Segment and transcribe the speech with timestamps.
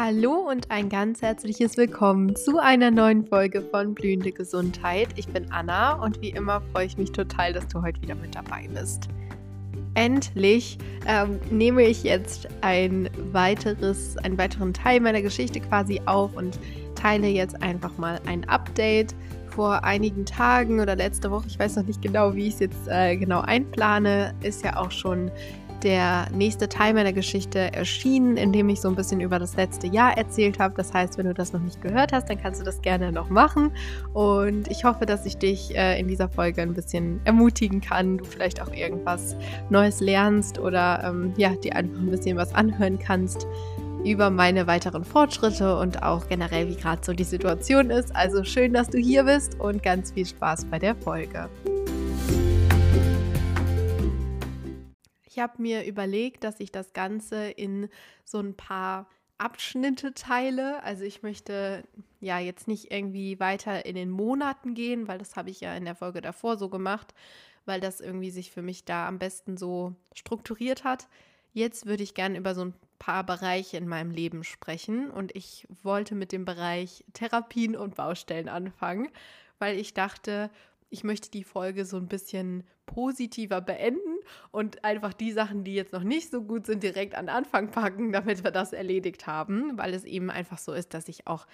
[0.00, 5.08] Hallo und ein ganz herzliches Willkommen zu einer neuen Folge von Blühende Gesundheit.
[5.16, 8.32] Ich bin Anna und wie immer freue ich mich total, dass du heute wieder mit
[8.32, 9.08] dabei bist.
[9.94, 16.60] Endlich ähm, nehme ich jetzt ein weiteres, einen weiteren Teil meiner Geschichte quasi auf und
[16.94, 19.16] teile jetzt einfach mal ein Update
[19.48, 22.86] vor einigen Tagen oder letzte Woche, ich weiß noch nicht genau, wie ich es jetzt
[22.86, 25.32] äh, genau einplane, ist ja auch schon
[25.82, 29.86] der nächste Teil meiner Geschichte erschienen, in dem ich so ein bisschen über das letzte
[29.86, 30.74] Jahr erzählt habe.
[30.76, 33.30] Das heißt, wenn du das noch nicht gehört hast, dann kannst du das gerne noch
[33.30, 33.72] machen.
[34.12, 38.24] Und ich hoffe, dass ich dich äh, in dieser Folge ein bisschen ermutigen kann, du
[38.24, 39.36] vielleicht auch irgendwas
[39.70, 43.46] Neues lernst oder ähm, ja, dir einfach ein bisschen was anhören kannst
[44.04, 48.14] über meine weiteren Fortschritte und auch generell, wie gerade so die Situation ist.
[48.14, 51.48] Also schön, dass du hier bist und ganz viel Spaß bei der Folge.
[55.38, 57.88] Ich habe mir überlegt, dass ich das Ganze in
[58.24, 59.08] so ein paar
[59.38, 60.82] Abschnitte teile.
[60.82, 61.84] Also ich möchte
[62.18, 65.84] ja jetzt nicht irgendwie weiter in den Monaten gehen, weil das habe ich ja in
[65.84, 67.14] der Folge davor so gemacht,
[67.66, 71.06] weil das irgendwie sich für mich da am besten so strukturiert hat.
[71.52, 75.68] Jetzt würde ich gerne über so ein paar Bereiche in meinem Leben sprechen und ich
[75.84, 79.08] wollte mit dem Bereich Therapien und Baustellen anfangen,
[79.60, 80.50] weil ich dachte,
[80.90, 84.17] ich möchte die Folge so ein bisschen positiver beenden
[84.50, 87.70] und einfach die Sachen, die jetzt noch nicht so gut sind, direkt an den Anfang
[87.70, 91.46] packen, damit wir das erledigt haben, weil es eben einfach so ist, dass ich auch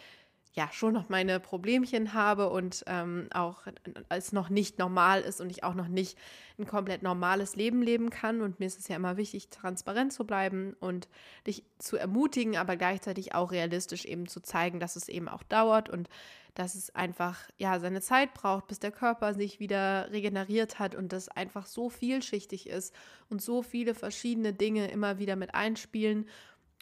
[0.55, 3.63] ja schon noch meine Problemchen habe und ähm, auch
[4.09, 6.17] es noch nicht normal ist und ich auch noch nicht
[6.59, 8.41] ein komplett normales Leben leben kann.
[8.41, 11.09] Und mir ist es ja immer wichtig, transparent zu bleiben und
[11.47, 15.91] dich zu ermutigen, aber gleichzeitig auch realistisch eben zu zeigen, dass es eben auch dauert
[15.91, 16.09] und
[16.55, 21.13] dass es einfach ja seine Zeit braucht, bis der Körper sich wieder regeneriert hat und
[21.13, 22.95] das einfach so vielschichtig ist
[23.29, 26.29] und so viele verschiedene Dinge immer wieder mit einspielen.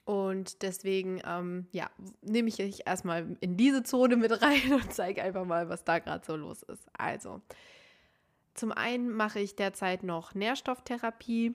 [0.04, 1.88] Und deswegen, ähm, ja,
[2.22, 5.98] nehme ich euch erstmal in diese Zone mit rein und zeige einfach mal, was da
[5.98, 6.88] gerade so los ist.
[6.92, 7.40] Also,
[8.54, 11.54] zum einen mache ich derzeit noch Nährstofftherapie.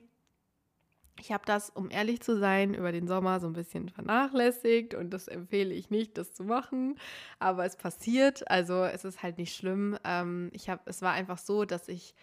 [1.20, 5.10] Ich habe das, um ehrlich zu sein, über den Sommer so ein bisschen vernachlässigt und
[5.10, 6.98] das empfehle ich nicht, das zu machen.
[7.38, 9.98] Aber es passiert, also es ist halt nicht schlimm.
[10.04, 12.14] Ähm, ich habe, es war einfach so, dass ich,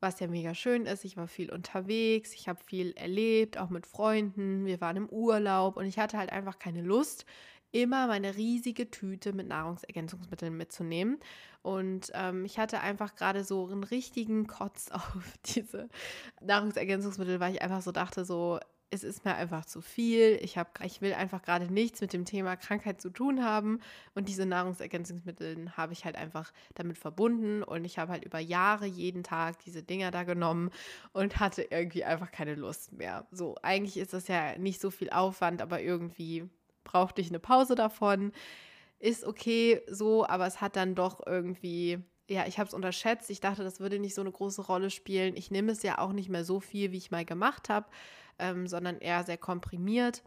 [0.00, 3.86] was ja mega schön ist, ich war viel unterwegs, ich habe viel erlebt, auch mit
[3.86, 4.66] Freunden.
[4.66, 7.26] Wir waren im Urlaub und ich hatte halt einfach keine Lust,
[7.74, 11.18] immer meine riesige Tüte mit Nahrungsergänzungsmitteln mitzunehmen.
[11.62, 15.88] Und ähm, ich hatte einfach gerade so einen richtigen Kotz auf diese
[16.40, 20.38] Nahrungsergänzungsmittel, weil ich einfach so dachte, so, es ist mir einfach zu viel.
[20.40, 23.80] Ich, hab, ich will einfach gerade nichts mit dem Thema Krankheit zu tun haben.
[24.14, 27.64] Und diese Nahrungsergänzungsmittel habe ich halt einfach damit verbunden.
[27.64, 30.70] Und ich habe halt über Jahre jeden Tag diese Dinger da genommen
[31.12, 33.26] und hatte irgendwie einfach keine Lust mehr.
[33.32, 36.48] So, eigentlich ist das ja nicht so viel Aufwand, aber irgendwie
[36.84, 38.32] brauchte ich eine Pause davon.
[38.98, 43.30] Ist okay so, aber es hat dann doch irgendwie, ja, ich habe es unterschätzt.
[43.30, 45.36] Ich dachte, das würde nicht so eine große Rolle spielen.
[45.36, 47.86] Ich nehme es ja auch nicht mehr so viel, wie ich mal gemacht habe,
[48.38, 50.22] ähm, sondern eher sehr komprimiert.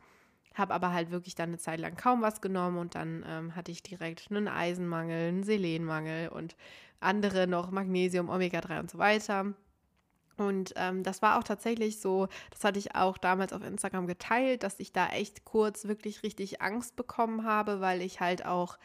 [0.53, 3.71] Habe aber halt wirklich dann eine Zeit lang kaum was genommen und dann ähm, hatte
[3.71, 6.55] ich direkt einen Eisenmangel, einen Selenmangel und
[6.99, 9.53] andere noch Magnesium, Omega-3 und so weiter.
[10.37, 14.63] Und ähm, das war auch tatsächlich so, das hatte ich auch damals auf Instagram geteilt,
[14.63, 18.77] dass ich da echt kurz wirklich richtig Angst bekommen habe, weil ich halt auch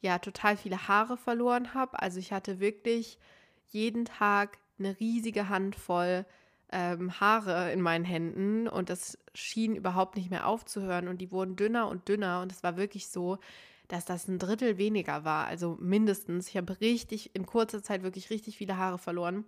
[0.00, 2.00] ja total viele Haare verloren habe.
[2.00, 3.18] Also ich hatte wirklich
[3.66, 6.24] jeden Tag eine riesige Handvoll
[6.72, 11.56] ähm, Haare in meinen Händen und das schien überhaupt nicht mehr aufzuhören und die wurden
[11.56, 13.38] dünner und dünner und es war wirklich so,
[13.88, 16.48] dass das ein Drittel weniger war, also mindestens.
[16.48, 19.44] Ich habe richtig in kurzer Zeit wirklich richtig viele Haare verloren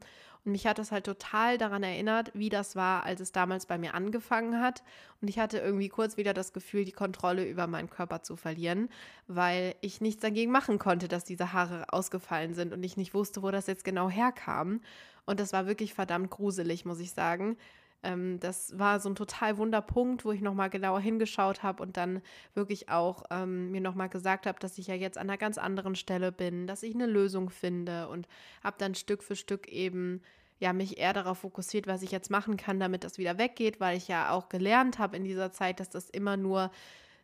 [0.52, 3.94] mich hat das halt total daran erinnert, wie das war, als es damals bei mir
[3.94, 4.82] angefangen hat.
[5.20, 8.88] Und ich hatte irgendwie kurz wieder das Gefühl, die Kontrolle über meinen Körper zu verlieren,
[9.26, 13.42] weil ich nichts dagegen machen konnte, dass diese Haare ausgefallen sind und ich nicht wusste,
[13.42, 14.80] wo das jetzt genau herkam.
[15.26, 17.56] Und das war wirklich verdammt gruselig, muss ich sagen.
[18.02, 22.22] Ähm, das war so ein total Wunderpunkt, wo ich nochmal genauer hingeschaut habe und dann
[22.54, 25.96] wirklich auch ähm, mir nochmal gesagt habe, dass ich ja jetzt an einer ganz anderen
[25.96, 28.28] Stelle bin, dass ich eine Lösung finde und
[28.62, 30.22] habe dann Stück für Stück eben
[30.60, 33.96] ja mich eher darauf fokussiert, was ich jetzt machen kann, damit das wieder weggeht, weil
[33.96, 36.70] ich ja auch gelernt habe in dieser Zeit, dass das immer nur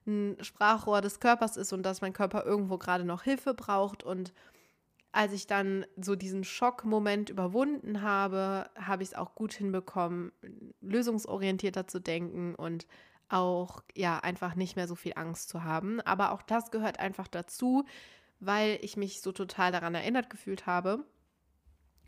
[0.06, 4.32] ein Sprachrohr des Körpers ist und dass mein Körper irgendwo gerade noch Hilfe braucht und
[5.14, 10.32] als ich dann so diesen Schockmoment überwunden habe, habe ich es auch gut hinbekommen,
[10.80, 12.86] lösungsorientierter zu denken und
[13.28, 16.00] auch ja einfach nicht mehr so viel Angst zu haben.
[16.00, 17.84] Aber auch das gehört einfach dazu,
[18.40, 21.04] weil ich mich so total daran erinnert gefühlt habe.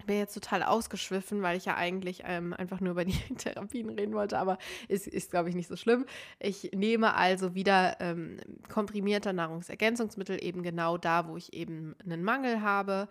[0.05, 4.15] Bin jetzt total ausgeschwiffen, weil ich ja eigentlich ähm, einfach nur über die Therapien reden
[4.15, 4.59] wollte, aber
[4.89, 6.07] ist, ist glaube ich, nicht so schlimm.
[6.39, 8.39] Ich nehme also wieder ähm,
[8.69, 13.09] komprimierte Nahrungsergänzungsmittel eben genau da, wo ich eben einen Mangel habe.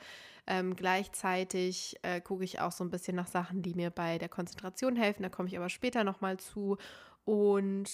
[0.47, 4.29] Ähm, gleichzeitig äh, gucke ich auch so ein bisschen nach Sachen, die mir bei der
[4.29, 5.23] Konzentration helfen.
[5.23, 6.77] Da komme ich aber später nochmal zu.
[7.25, 7.89] Und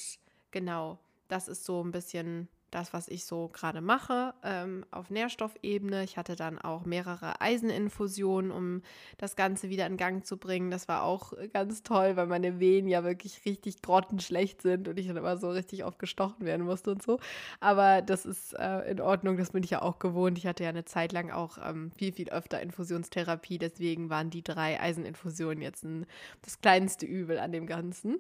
[0.52, 1.00] genau,
[1.30, 6.04] das ist so ein bisschen das, was ich so gerade mache, ähm, auf Nährstoffebene.
[6.04, 8.82] Ich hatte dann auch mehrere Eiseninfusionen, um
[9.18, 10.72] das Ganze wieder in Gang zu bringen.
[10.72, 15.08] Das war auch ganz toll, weil meine Venen ja wirklich richtig grottenschlecht sind und ich
[15.08, 17.20] dann immer so richtig oft gestochen werden musste und so.
[17.60, 20.38] Aber das ist äh, in Ordnung, das bin ich ja auch gewohnt.
[20.38, 23.58] Ich hatte ja eine Zeit lang auch ähm, viel, viel öfter Infusionstherapie.
[23.58, 26.06] Deswegen waren die drei Eiseninfusionen jetzt ein,
[26.42, 28.20] das kleinste Übel an dem Ganzen.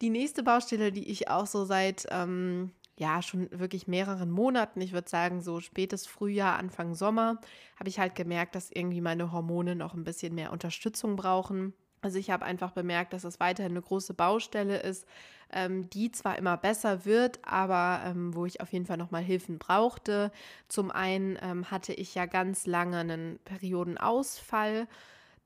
[0.00, 4.92] Die nächste Baustelle, die ich auch so seit ähm, ja, schon wirklich mehreren Monaten, ich
[4.92, 7.40] würde sagen so spätes Frühjahr, Anfang Sommer,
[7.78, 11.74] habe ich halt gemerkt, dass irgendwie meine Hormone noch ein bisschen mehr Unterstützung brauchen.
[12.02, 15.06] Also ich habe einfach bemerkt, dass es weiterhin eine große Baustelle ist,
[15.50, 19.58] ähm, die zwar immer besser wird, aber ähm, wo ich auf jeden Fall nochmal Hilfen
[19.58, 20.30] brauchte.
[20.68, 24.86] Zum einen ähm, hatte ich ja ganz lange einen Periodenausfall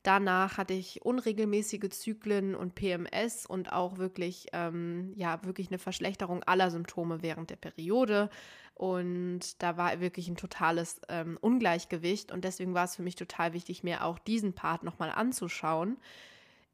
[0.08, 6.42] Danach hatte ich unregelmäßige Zyklen und PMS und auch wirklich, ähm, ja, wirklich eine Verschlechterung
[6.44, 8.30] aller Symptome während der Periode.
[8.72, 12.32] Und da war wirklich ein totales ähm, Ungleichgewicht.
[12.32, 15.98] Und deswegen war es für mich total wichtig, mir auch diesen Part nochmal anzuschauen.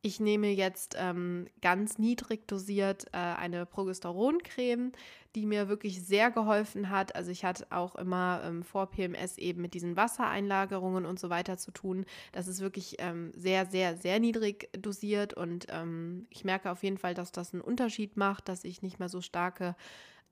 [0.07, 4.93] Ich nehme jetzt ähm, ganz niedrig dosiert äh, eine Progesteroncreme,
[5.35, 7.17] die mir wirklich sehr geholfen hat.
[7.17, 11.57] Also ich hatte auch immer ähm, vor PMS eben mit diesen Wassereinlagerungen und so weiter
[11.57, 12.05] zu tun.
[12.33, 16.99] Das ist wirklich ähm, sehr, sehr, sehr niedrig dosiert und ähm, ich merke auf jeden
[16.99, 19.75] Fall, dass das einen Unterschied macht, dass ich nicht mehr so starke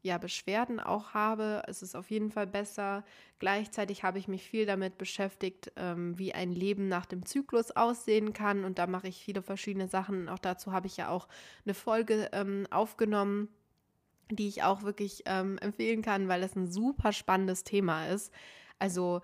[0.03, 1.63] ja, Beschwerden auch habe.
[1.69, 3.05] Es ist auf jeden Fall besser.
[3.39, 8.33] Gleichzeitig habe ich mich viel damit beschäftigt, ähm, wie ein Leben nach dem Zyklus aussehen
[8.33, 8.65] kann.
[8.65, 10.29] Und da mache ich viele verschiedene Sachen.
[10.29, 11.29] Auch dazu habe ich ja auch
[11.65, 13.49] eine Folge ähm, aufgenommen,
[14.31, 18.33] die ich auch wirklich ähm, empfehlen kann, weil das ein super spannendes Thema ist.
[18.79, 19.23] Also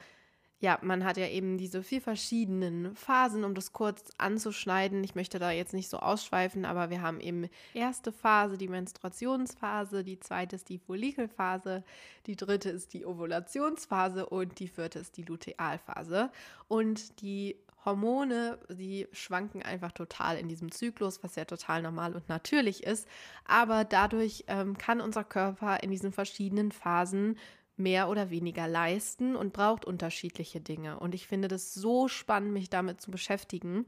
[0.61, 5.05] ja, man hat ja eben diese vier verschiedenen Phasen, um das kurz anzuschneiden.
[5.05, 10.03] Ich möchte da jetzt nicht so ausschweifen, aber wir haben eben erste Phase, die Menstruationsphase,
[10.03, 11.85] die zweite ist die Follikelphase,
[12.27, 16.31] die dritte ist die Ovulationsphase und die vierte ist die Lutealphase.
[16.67, 22.29] Und die Hormone, die schwanken einfach total in diesem Zyklus, was ja total normal und
[22.29, 23.07] natürlich ist.
[23.45, 27.39] Aber dadurch ähm, kann unser Körper in diesen verschiedenen Phasen
[27.79, 30.99] mehr oder weniger leisten und braucht unterschiedliche Dinge.
[30.99, 33.87] Und ich finde das so spannend, mich damit zu beschäftigen.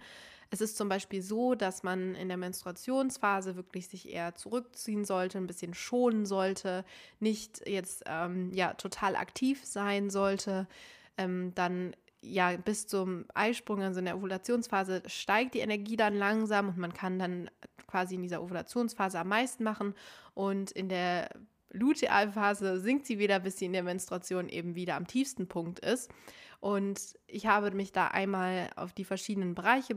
[0.50, 5.38] Es ist zum Beispiel so, dass man in der Menstruationsphase wirklich sich eher zurückziehen sollte,
[5.38, 6.84] ein bisschen schonen sollte,
[7.20, 10.66] nicht jetzt ähm, ja total aktiv sein sollte.
[11.16, 16.68] Ähm, dann ja bis zum Eisprung, also in der Ovulationsphase, steigt die Energie dann langsam
[16.68, 17.50] und man kann dann
[17.86, 19.94] quasi in dieser Ovulationsphase am meisten machen
[20.34, 21.30] und in der
[21.72, 26.10] Lutealphase sinkt sie wieder, bis sie in der Menstruation eben wieder am tiefsten Punkt ist.
[26.60, 29.96] Und ich habe mich da einmal auf die verschiedenen Bereiche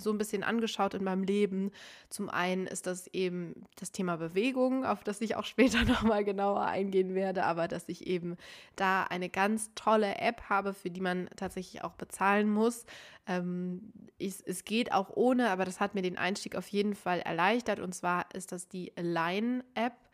[0.00, 1.70] so ein bisschen angeschaut in meinem Leben.
[2.08, 6.62] Zum einen ist das eben das Thema Bewegung, auf das ich auch später nochmal genauer
[6.62, 8.36] eingehen werde, aber dass ich eben
[8.74, 12.86] da eine ganz tolle App habe, für die man tatsächlich auch bezahlen muss.
[13.26, 17.20] Ähm, ich, es geht auch ohne, aber das hat mir den Einstieg auf jeden Fall
[17.20, 17.80] erleichtert.
[17.80, 20.07] Und zwar ist das die Align-App.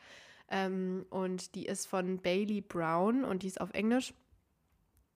[0.48, 4.14] Ähm, und die ist von Bailey Brown und die ist auf Englisch.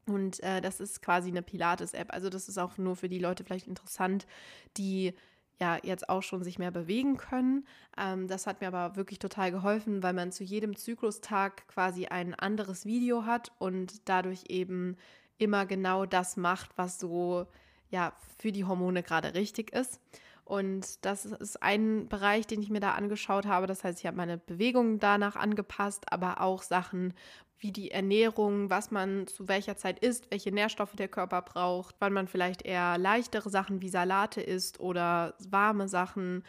[0.06, 2.12] Und äh, das ist quasi eine Pilates-App.
[2.12, 4.26] Also das ist auch nur für die Leute vielleicht interessant,
[4.76, 5.12] die
[5.61, 7.66] ja jetzt auch schon sich mehr bewegen können.
[7.97, 12.35] Ähm, das hat mir aber wirklich total geholfen, weil man zu jedem Zyklustag quasi ein
[12.35, 14.97] anderes Video hat und dadurch eben
[15.37, 17.47] immer genau das macht, was so
[17.90, 20.00] ja für die Hormone gerade richtig ist.
[20.48, 23.66] Und das ist ein Bereich, den ich mir da angeschaut habe.
[23.66, 27.12] Das heißt, ich habe meine Bewegungen danach angepasst, aber auch Sachen
[27.58, 32.14] wie die Ernährung, was man zu welcher Zeit isst, welche Nährstoffe der Körper braucht, wann
[32.14, 36.44] man vielleicht eher leichtere Sachen wie Salate isst oder warme Sachen,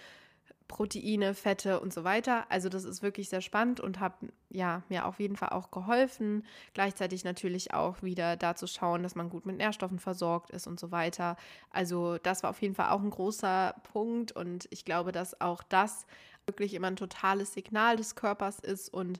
[0.69, 2.45] Proteine, Fette und so weiter.
[2.49, 4.13] Also das ist wirklich sehr spannend und hat
[4.49, 6.45] ja, mir auf jeden Fall auch geholfen.
[6.73, 10.91] Gleichzeitig natürlich auch wieder dazu schauen, dass man gut mit Nährstoffen versorgt ist und so
[10.91, 11.35] weiter.
[11.71, 15.63] Also das war auf jeden Fall auch ein großer Punkt und ich glaube, dass auch
[15.63, 16.05] das
[16.45, 19.19] wirklich immer ein totales Signal des Körpers ist und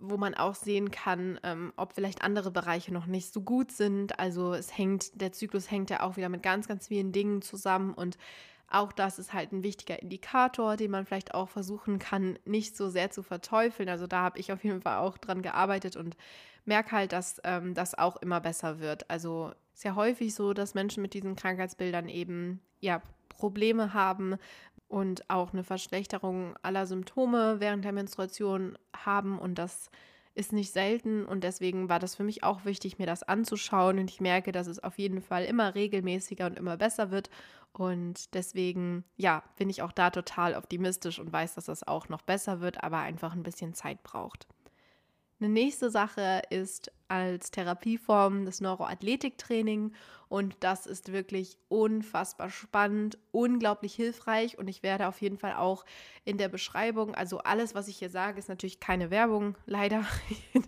[0.00, 4.18] wo man auch sehen kann, ähm, ob vielleicht andere Bereiche noch nicht so gut sind.
[4.18, 7.94] Also es hängt, der Zyklus hängt ja auch wieder mit ganz, ganz vielen Dingen zusammen
[7.94, 8.16] und
[8.70, 12.88] auch das ist halt ein wichtiger Indikator, den man vielleicht auch versuchen kann, nicht so
[12.88, 13.88] sehr zu verteufeln.
[13.88, 16.16] Also da habe ich auf jeden Fall auch dran gearbeitet und
[16.64, 19.10] merke halt, dass ähm, das auch immer besser wird.
[19.10, 24.36] Also ist ja häufig so, dass Menschen mit diesen Krankheitsbildern eben ja Probleme haben
[24.88, 29.90] und auch eine Verschlechterung aller Symptome während der Menstruation haben und das
[30.34, 34.10] ist nicht selten und deswegen war das für mich auch wichtig, mir das anzuschauen und
[34.10, 37.30] ich merke, dass es auf jeden Fall immer regelmäßiger und immer besser wird
[37.72, 42.22] und deswegen, ja, bin ich auch da total optimistisch und weiß, dass das auch noch
[42.22, 44.46] besser wird, aber einfach ein bisschen Zeit braucht.
[45.40, 49.92] Eine nächste Sache ist als Therapieform das Neuroathletiktraining.
[50.28, 54.58] Und das ist wirklich unfassbar spannend, unglaublich hilfreich.
[54.58, 55.84] Und ich werde auf jeden Fall auch
[56.24, 60.04] in der Beschreibung, also alles, was ich hier sage, ist natürlich keine Werbung, leider.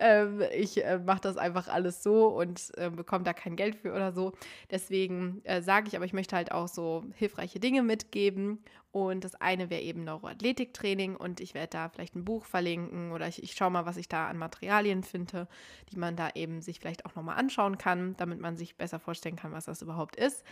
[0.00, 3.92] Ähm, ich äh, mache das einfach alles so und äh, bekomme da kein Geld für
[3.92, 4.32] oder so.
[4.70, 8.62] Deswegen äh, sage ich, aber ich möchte halt auch so hilfreiche Dinge mitgeben.
[8.90, 11.16] Und das eine wäre eben Neuroathletiktraining.
[11.16, 14.08] Und ich werde da vielleicht ein Buch verlinken oder ich, ich schaue mal, was ich
[14.08, 15.48] da an Materialien finde,
[15.90, 19.36] die man da eben sich vielleicht auch nochmal anschauen kann, damit man sich besser vorstellen
[19.36, 20.44] kann, was das überhaupt ist.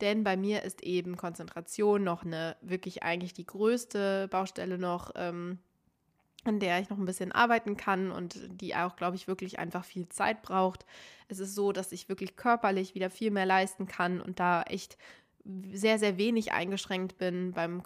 [0.00, 5.58] Denn bei mir ist eben Konzentration noch eine wirklich eigentlich die größte Baustelle noch, ähm,
[6.44, 9.84] an der ich noch ein bisschen arbeiten kann und die auch, glaube ich, wirklich einfach
[9.84, 10.86] viel Zeit braucht.
[11.28, 14.96] Es ist so, dass ich wirklich körperlich wieder viel mehr leisten kann und da echt
[15.44, 17.52] sehr, sehr wenig eingeschränkt bin.
[17.52, 17.82] Beim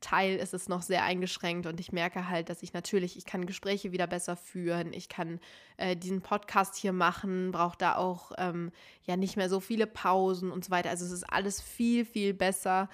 [0.00, 3.46] Konzentrationsteil ist es noch sehr eingeschränkt und ich merke halt, dass ich natürlich, ich kann
[3.46, 5.40] Gespräche wieder besser führen, ich kann
[5.76, 8.72] äh, diesen Podcast hier machen, brauche da auch ähm,
[9.04, 10.90] ja nicht mehr so viele Pausen und so weiter.
[10.90, 12.88] Also es ist alles viel, viel besser.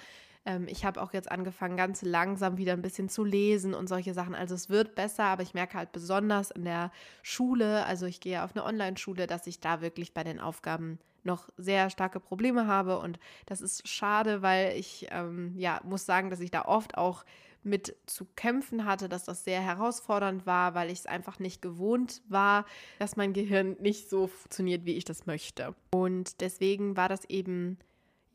[0.47, 4.13] Ähm, ich habe auch jetzt angefangen, ganz langsam wieder ein bisschen zu lesen und solche
[4.13, 4.33] Sachen.
[4.33, 8.43] Also es wird besser, aber ich merke halt besonders in der Schule, also ich gehe
[8.43, 12.97] auf eine Online-Schule, dass ich da wirklich bei den Aufgaben noch sehr starke Probleme habe.
[12.99, 17.25] Und das ist schade, weil ich ähm, ja muss sagen, dass ich da oft auch
[17.63, 22.21] mit zu kämpfen hatte, dass das sehr herausfordernd war, weil ich es einfach nicht gewohnt
[22.29, 22.65] war,
[22.99, 25.75] dass mein Gehirn nicht so funktioniert, wie ich das möchte.
[25.91, 27.77] Und deswegen war das eben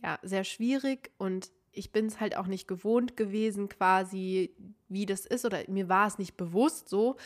[0.02, 4.54] ja sehr schwierig und ich bin es halt auch nicht gewohnt gewesen, quasi
[4.88, 7.16] wie das ist oder mir war es nicht bewusst so,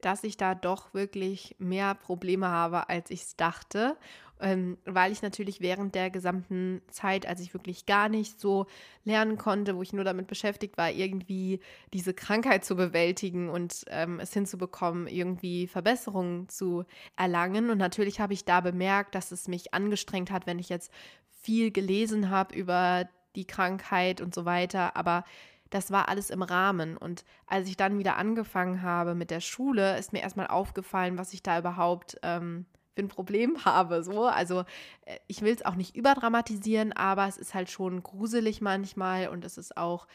[0.00, 3.96] dass ich da doch wirklich mehr Probleme habe, als ich es dachte
[4.40, 8.66] ähm, weil ich natürlich während der gesamten Zeit, als ich wirklich gar nicht so
[9.04, 11.60] lernen konnte, wo ich nur damit beschäftigt war, irgendwie
[11.92, 16.84] diese Krankheit zu bewältigen und ähm, es hinzubekommen, irgendwie Verbesserungen zu
[17.16, 17.70] erlangen.
[17.70, 20.92] Und natürlich habe ich da bemerkt, dass es mich angestrengt hat, wenn ich jetzt
[21.40, 25.24] viel gelesen habe über die Krankheit und so weiter, aber
[25.70, 26.96] das war alles im Rahmen.
[26.96, 31.32] Und als ich dann wieder angefangen habe mit der Schule, ist mir erstmal aufgefallen, was
[31.32, 34.04] ich da überhaupt ähm, für ein Problem habe.
[34.04, 34.24] So.
[34.24, 34.60] Also
[35.04, 39.44] äh, ich will es auch nicht überdramatisieren, aber es ist halt schon gruselig manchmal und
[39.44, 40.06] es ist auch,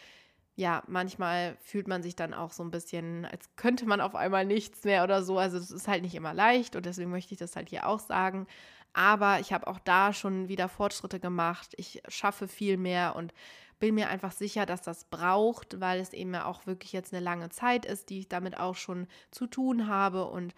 [0.56, 4.46] ja, manchmal fühlt man sich dann auch so ein bisschen, als könnte man auf einmal
[4.46, 5.38] nichts mehr oder so.
[5.38, 8.00] Also es ist halt nicht immer leicht und deswegen möchte ich das halt hier auch
[8.00, 8.48] sagen.
[8.94, 11.74] Aber ich habe auch da schon wieder Fortschritte gemacht.
[11.78, 13.34] Ich schaffe viel mehr und
[13.80, 17.24] bin mir einfach sicher, dass das braucht, weil es eben ja auch wirklich jetzt eine
[17.24, 20.54] lange Zeit ist, die ich damit auch schon zu tun habe und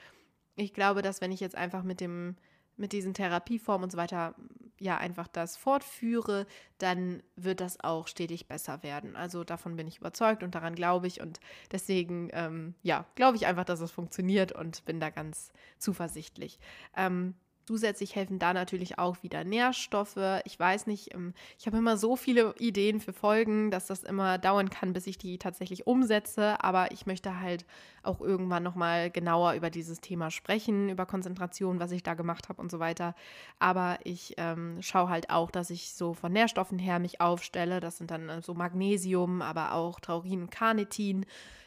[0.55, 2.35] ich glaube, dass wenn ich jetzt einfach mit dem
[2.77, 4.33] mit diesen Therapieformen und so weiter
[4.79, 6.47] ja einfach das fortführe,
[6.79, 9.15] dann wird das auch stetig besser werden.
[9.15, 11.39] Also davon bin ich überzeugt und daran glaube ich und
[11.71, 16.59] deswegen ähm, ja glaube ich einfach, dass es funktioniert und bin da ganz zuversichtlich.
[16.95, 20.17] Ähm, Zusätzlich helfen da natürlich auch wieder Nährstoffe.
[20.45, 24.37] Ich weiß nicht, ähm, ich habe immer so viele Ideen für Folgen, dass das immer
[24.37, 26.63] dauern kann, bis ich die tatsächlich umsetze.
[26.63, 27.65] Aber ich möchte halt
[28.03, 32.61] auch irgendwann nochmal genauer über dieses Thema sprechen, über Konzentration, was ich da gemacht habe
[32.61, 33.15] und so weiter.
[33.59, 37.79] Aber ich ähm, schaue halt auch, dass ich so von Nährstoffen her mich aufstelle.
[37.79, 41.25] Das sind dann äh, so Magnesium, aber auch Taurin und Carnitin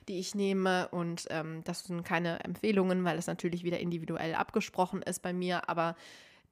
[0.08, 0.88] die ich nehme.
[0.88, 5.68] Und ähm, das sind keine Empfehlungen, weil es natürlich wieder individuell abgesprochen ist bei mir.
[5.68, 5.96] Aber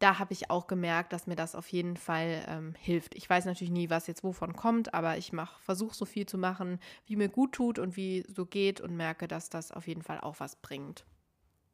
[0.02, 3.14] da habe ich auch gemerkt, dass mir das auf jeden Fall ähm, hilft.
[3.14, 5.30] Ich weiß natürlich nie, was jetzt wovon kommt, aber ich
[5.60, 9.28] versuche so viel zu machen, wie mir gut tut und wie so geht und merke,
[9.28, 11.04] dass das auf jeden Fall auch was bringt.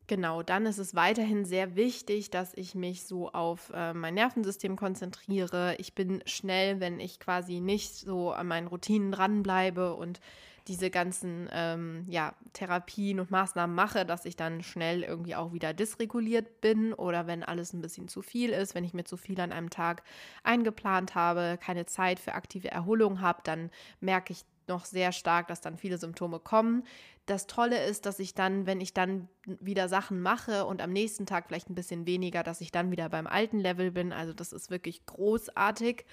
[0.08, 4.75] Genau, dann ist es weiterhin sehr wichtig, dass ich mich so auf äh, mein Nervensystem
[4.76, 5.76] konzentriere.
[5.78, 10.20] Ich bin schnell, wenn ich quasi nicht so an meinen Routinen dranbleibe und
[10.68, 15.72] diese ganzen ähm, ja, Therapien und Maßnahmen mache, dass ich dann schnell irgendwie auch wieder
[15.72, 19.40] dysreguliert bin oder wenn alles ein bisschen zu viel ist, wenn ich mir zu viel
[19.40, 20.02] an einem Tag
[20.44, 23.70] eingeplant habe, keine Zeit für aktive Erholung habe, dann
[24.00, 26.84] merke ich noch sehr stark, dass dann viele Symptome kommen.
[27.26, 31.26] Das Tolle ist, dass ich dann, wenn ich dann wieder Sachen mache und am nächsten
[31.26, 34.12] Tag vielleicht ein bisschen weniger, dass ich dann wieder beim alten Level bin.
[34.12, 36.04] Also das ist wirklich großartig.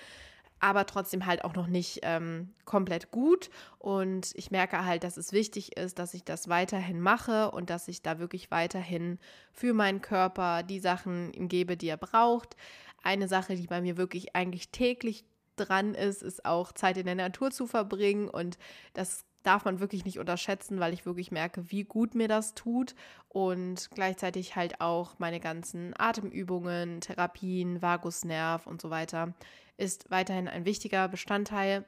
[0.65, 3.51] Aber trotzdem halt auch noch nicht ähm, komplett gut.
[3.77, 7.87] Und ich merke halt, dass es wichtig ist, dass ich das weiterhin mache und dass
[7.87, 9.19] ich da wirklich weiterhin
[9.51, 12.55] für meinen Körper die Sachen ihm gebe, die er braucht.
[13.03, 15.23] Eine Sache, die bei mir wirklich eigentlich täglich
[15.55, 18.57] dran ist, ist auch Zeit in der Natur zu verbringen und
[18.93, 22.95] das darf man wirklich nicht unterschätzen, weil ich wirklich merke, wie gut mir das tut
[23.29, 29.33] und gleichzeitig halt auch meine ganzen Atemübungen, Therapien, Vagusnerv und so weiter
[29.77, 31.85] ist weiterhin ein wichtiger Bestandteil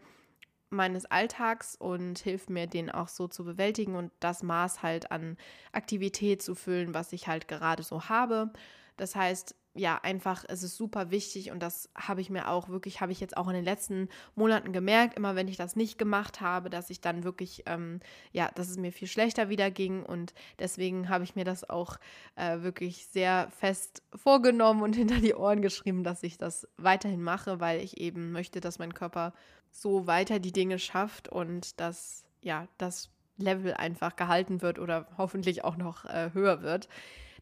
[0.69, 5.37] meines Alltags und hilft mir, den auch so zu bewältigen und das Maß halt an
[5.71, 8.51] Aktivität zu füllen, was ich halt gerade so habe.
[8.97, 12.99] Das heißt, ja, einfach, es ist super wichtig und das habe ich mir auch wirklich,
[12.99, 16.41] habe ich jetzt auch in den letzten Monaten gemerkt, immer wenn ich das nicht gemacht
[16.41, 17.99] habe, dass ich dann wirklich, ähm,
[18.31, 21.97] ja, dass es mir viel schlechter wieder ging und deswegen habe ich mir das auch
[22.35, 27.59] äh, wirklich sehr fest vorgenommen und hinter die Ohren geschrieben, dass ich das weiterhin mache,
[27.59, 29.33] weil ich eben möchte, dass mein Körper
[29.71, 35.63] so weiter die Dinge schafft und dass, ja, das Level einfach gehalten wird oder hoffentlich
[35.63, 36.89] auch noch äh, höher wird.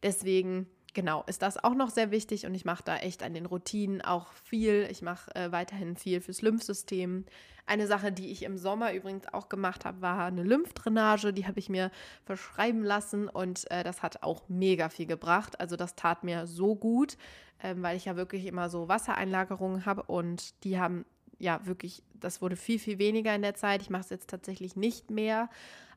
[0.02, 0.66] Deswegen
[0.96, 4.00] genau, ist das auch noch sehr wichtig und ich mache da echt an den Routinen
[4.00, 4.88] auch viel.
[4.90, 7.26] Ich mache äh, weiterhin viel fürs Lymphsystem.
[7.66, 11.34] Eine Sache, die ich im Sommer übrigens auch gemacht habe, war eine Lymphdrainage.
[11.34, 11.90] Die habe ich mir
[12.24, 15.60] verschreiben lassen und äh, das hat auch mega viel gebracht.
[15.60, 17.18] Also das tat mir so gut,
[17.58, 21.04] äh, weil ich ja wirklich immer so Wassereinlagerungen habe und die haben
[21.38, 23.82] ja wirklich, das wurde viel, viel weniger in der Zeit.
[23.82, 25.48] Ich mache es jetzt tatsächlich nicht mehr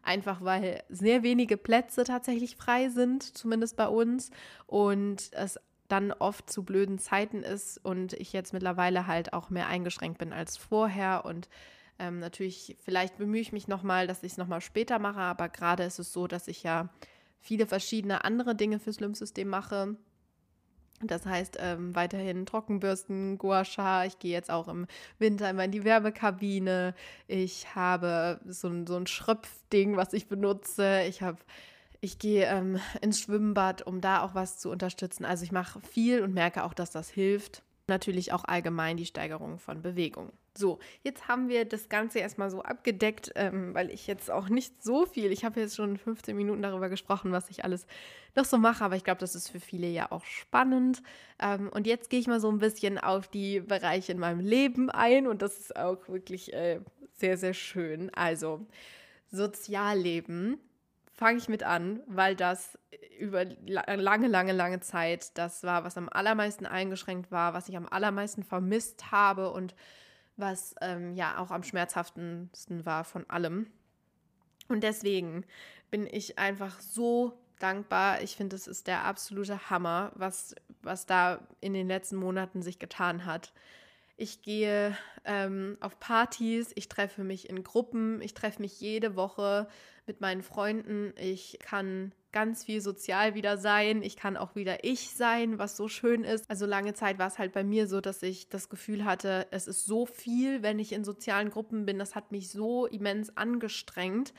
[0.02, 4.32] einfach weil sehr wenige Plätze tatsächlich frei sind, zumindest bei uns.
[4.66, 9.68] Und es dann oft zu blöden Zeiten ist und ich jetzt mittlerweile halt auch mehr
[9.68, 11.26] eingeschränkt bin als vorher.
[11.26, 11.50] Und
[11.98, 15.84] ähm, natürlich, vielleicht bemühe ich mich nochmal, dass ich es nochmal später mache, aber gerade
[15.84, 16.90] ist es so, dass ich ja
[17.40, 19.98] viele verschiedene andere Dinge fürs Lymphsystem mache
[21.02, 24.06] das heißt, ähm, weiterhin Trockenbürsten, Gua Sha.
[24.06, 24.88] Ich gehe jetzt auch im
[25.18, 26.94] Winter immer in die Werbekabine.
[27.28, 31.04] Ich habe so ein, so ein Schröpfding, was ich benutze.
[31.08, 31.38] Ich habe
[32.02, 35.26] ich gehe ähm, ins Schwimmbad, um da auch was zu unterstützen.
[35.26, 39.58] Also ich mache viel und merke auch, dass das hilft natürlich auch allgemein die Steigerung
[39.60, 40.32] von Bewegung.
[40.58, 44.84] So, jetzt haben wir das Ganze erstmal so abgedeckt, ähm, weil ich jetzt auch nicht
[44.84, 47.86] so viel, ich habe jetzt schon 15 Minuten darüber gesprochen, was ich alles
[48.36, 51.02] noch so mache, aber ich glaube, das ist für viele ja auch spannend.
[51.40, 54.90] Ähm, und jetzt gehe ich mal so ein bisschen auf die Bereiche in meinem Leben
[54.90, 56.80] ein und das ist auch wirklich äh,
[57.14, 58.10] sehr, sehr schön.
[58.14, 58.66] Also,
[59.32, 60.58] Sozialleben
[61.14, 62.80] fange ich mit an, weil das
[63.20, 67.88] über lange, lange, lange Zeit das war, was am allermeisten eingeschränkt war, was ich am
[67.88, 69.76] allermeisten vermisst habe und
[70.40, 73.68] was ähm, ja auch am schmerzhaftesten war von allem.
[74.68, 75.46] Und deswegen
[75.92, 78.22] bin ich einfach so dankbar.
[78.22, 82.80] Ich finde, es ist der absolute Hammer, was, was da in den letzten Monaten sich
[82.80, 83.54] getan hat.
[84.18, 89.68] Ich gehe ähm, auf Partys, ich treffe mich in Gruppen, ich treffe mich jede Woche
[90.08, 91.14] mit meinen Freunden.
[91.18, 94.04] Ich kann ganz viel sozial wieder sein.
[94.04, 96.50] Ich kann auch wieder ich sein, was so schön ist.
[96.50, 99.68] Also lange Zeit war es halt bei mir so, dass ich das Gefühl hatte, es
[99.68, 102.00] ist so viel, wenn ich in sozialen Gruppen bin.
[102.00, 104.34] Das hat mich so immens angestrengt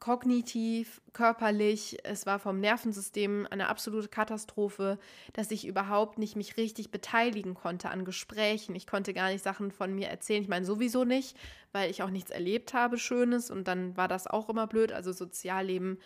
[0.00, 4.98] kognitiv, körperlich, es war vom Nervensystem eine absolute Katastrophe,
[5.34, 8.74] dass ich überhaupt nicht mich richtig beteiligen konnte an Gesprächen.
[8.74, 10.42] Ich konnte gar nicht Sachen von mir erzählen.
[10.42, 11.36] Ich meine sowieso nicht,
[11.72, 13.50] weil ich auch nichts erlebt habe, Schönes.
[13.50, 14.90] Und dann war das auch immer blöd.
[14.90, 15.98] Also Sozialleben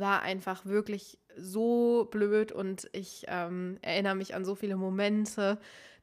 [0.00, 5.58] war einfach wirklich so blöd und ich ähm, erinnere mich an so viele Momente,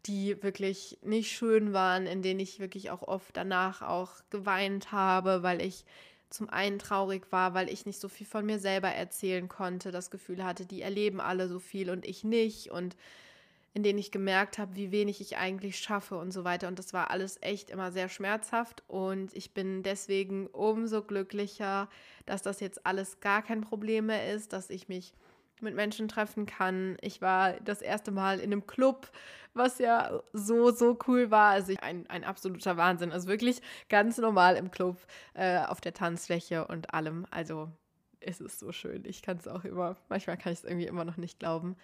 [0.06, 5.44] die wirklich nicht schön waren, in denen ich wirklich auch oft danach auch geweint habe,
[5.44, 5.86] weil ich
[6.30, 10.12] zum einen traurig war, weil ich nicht so viel von mir selber erzählen konnte, das
[10.12, 12.96] Gefühl hatte, die erleben alle so viel und ich nicht und
[13.76, 16.70] in denen ich gemerkt habe, wie wenig ich eigentlich schaffe und so weiter.
[16.70, 21.90] Und das war alles echt immer sehr schmerzhaft und ich bin deswegen umso glücklicher,
[22.26, 25.14] dass das jetzt alles gar kein Problem mehr ist, dass ich mich
[25.60, 26.96] mit Menschen treffen kann.
[27.02, 29.12] Ich war das erste Mal in einem Club,
[29.54, 31.52] was ja so, so cool war.
[31.52, 33.12] Also ein, ein absoluter Wahnsinn.
[33.12, 34.98] Also wirklich ganz normal im Club,
[35.34, 37.26] äh, auf der Tanzfläche und allem.
[37.30, 37.70] Also
[38.22, 39.04] es ist so schön.
[39.04, 41.76] Ich kann es auch immer, manchmal kann ich es irgendwie immer noch nicht glauben.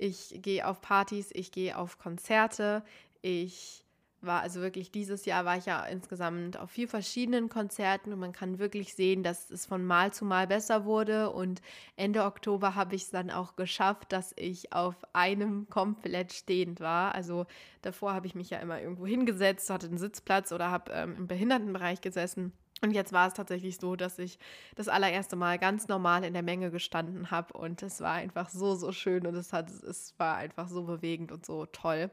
[0.00, 2.84] Ich gehe auf Partys, ich gehe auf Konzerte,
[3.20, 3.84] ich
[4.20, 8.32] war also wirklich dieses Jahr war ich ja insgesamt auf vier verschiedenen Konzerten und man
[8.32, 11.62] kann wirklich sehen, dass es von Mal zu Mal besser wurde und
[11.96, 17.14] Ende Oktober habe ich es dann auch geschafft, dass ich auf einem komplett stehend war.
[17.14, 17.46] Also
[17.82, 21.26] davor habe ich mich ja immer irgendwo hingesetzt, hatte einen Sitzplatz oder habe ähm, im
[21.28, 22.52] Behindertenbereich gesessen.
[22.80, 24.38] Und jetzt war es tatsächlich so, dass ich
[24.76, 28.74] das allererste Mal ganz normal in der Menge gestanden habe und es war einfach so,
[28.74, 32.10] so schön und es, hat, es war einfach so bewegend und so toll.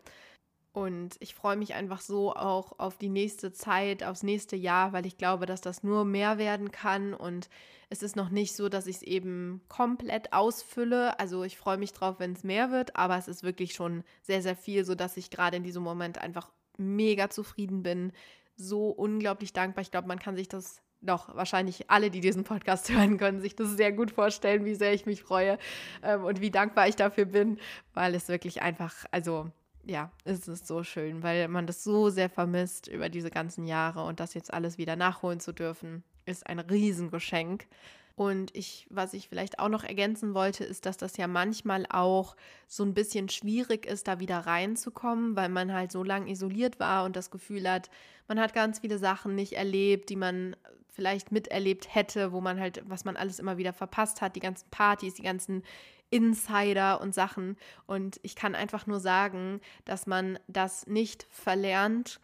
[0.75, 5.05] Und ich freue mich einfach so auch auf die nächste Zeit, aufs nächste Jahr, weil
[5.05, 7.13] ich glaube, dass das nur mehr werden kann.
[7.13, 7.49] Und
[7.89, 11.17] es ist noch nicht so, dass ich es eben komplett ausfülle.
[11.17, 14.41] Also ich freue mich drauf, wenn es mehr wird, aber es ist wirklich schon sehr,
[14.41, 18.11] sehr viel, sodass ich gerade in diesem Moment einfach mega zufrieden bin.
[18.55, 19.81] So unglaublich dankbar.
[19.81, 23.55] Ich glaube, man kann sich das doch, wahrscheinlich alle, die diesen Podcast hören, können sich
[23.55, 25.57] das sehr gut vorstellen, wie sehr ich mich freue
[26.03, 27.59] ähm, und wie dankbar ich dafür bin,
[27.93, 29.51] weil es wirklich einfach, also
[29.85, 34.03] ja, es ist so schön, weil man das so sehr vermisst über diese ganzen Jahre
[34.03, 37.67] und das jetzt alles wieder nachholen zu dürfen, ist ein Riesengeschenk.
[38.15, 42.37] Und ich, was ich vielleicht auch noch ergänzen wollte, ist, dass das ja manchmal auch
[42.67, 47.03] so ein bisschen schwierig ist, da wieder reinzukommen, weil man halt so lange isoliert war
[47.03, 47.89] und das Gefühl hat,
[48.27, 50.55] man hat ganz viele Sachen nicht erlebt, die man
[50.89, 54.69] vielleicht miterlebt hätte, wo man halt, was man alles immer wieder verpasst hat, die ganzen
[54.71, 55.63] Partys, die ganzen
[56.09, 57.57] Insider und Sachen.
[57.85, 62.21] Und ich kann einfach nur sagen, dass man das nicht verlernt,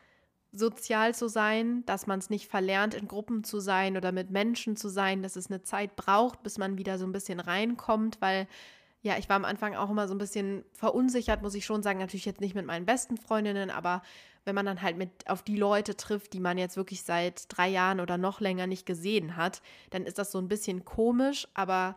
[0.51, 4.75] sozial zu sein, dass man es nicht verlernt, in Gruppen zu sein oder mit Menschen
[4.75, 8.47] zu sein, dass es eine Zeit braucht, bis man wieder so ein bisschen reinkommt, weil
[9.03, 11.99] ja, ich war am Anfang auch immer so ein bisschen verunsichert, muss ich schon sagen,
[11.99, 14.03] natürlich jetzt nicht mit meinen besten Freundinnen, aber
[14.45, 17.69] wenn man dann halt mit auf die Leute trifft, die man jetzt wirklich seit drei
[17.69, 21.95] Jahren oder noch länger nicht gesehen hat, dann ist das so ein bisschen komisch, aber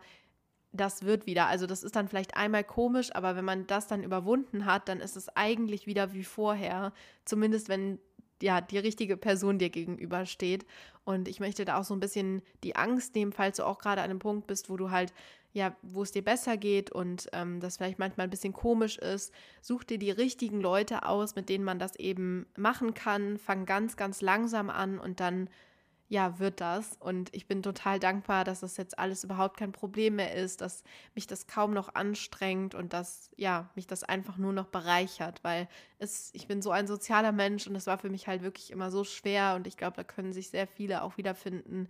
[0.71, 1.47] das wird wieder.
[1.47, 4.99] Also das ist dann vielleicht einmal komisch, aber wenn man das dann überwunden hat, dann
[4.99, 6.91] ist es eigentlich wieder wie vorher.
[7.23, 7.99] Zumindest wenn
[8.41, 10.65] ja die richtige Person dir gegenübersteht.
[11.03, 14.01] Und ich möchte da auch so ein bisschen die Angst nehmen, falls du auch gerade
[14.01, 15.13] an einem Punkt bist, wo du halt
[15.55, 19.33] ja, wo es dir besser geht und ähm, das vielleicht manchmal ein bisschen komisch ist,
[19.61, 23.37] such dir die richtigen Leute aus, mit denen man das eben machen kann.
[23.37, 25.49] Fang ganz, ganz langsam an und dann
[26.07, 26.97] ja, wird das.
[26.99, 30.83] Und ich bin total dankbar, dass das jetzt alles überhaupt kein Problem mehr ist, dass
[31.15, 35.67] mich das kaum noch anstrengt und dass, ja, mich das einfach nur noch bereichert, weil
[35.97, 38.91] es, ich bin so ein sozialer Mensch und es war für mich halt wirklich immer
[38.91, 41.89] so schwer und ich glaube, da können sich sehr viele auch wiederfinden,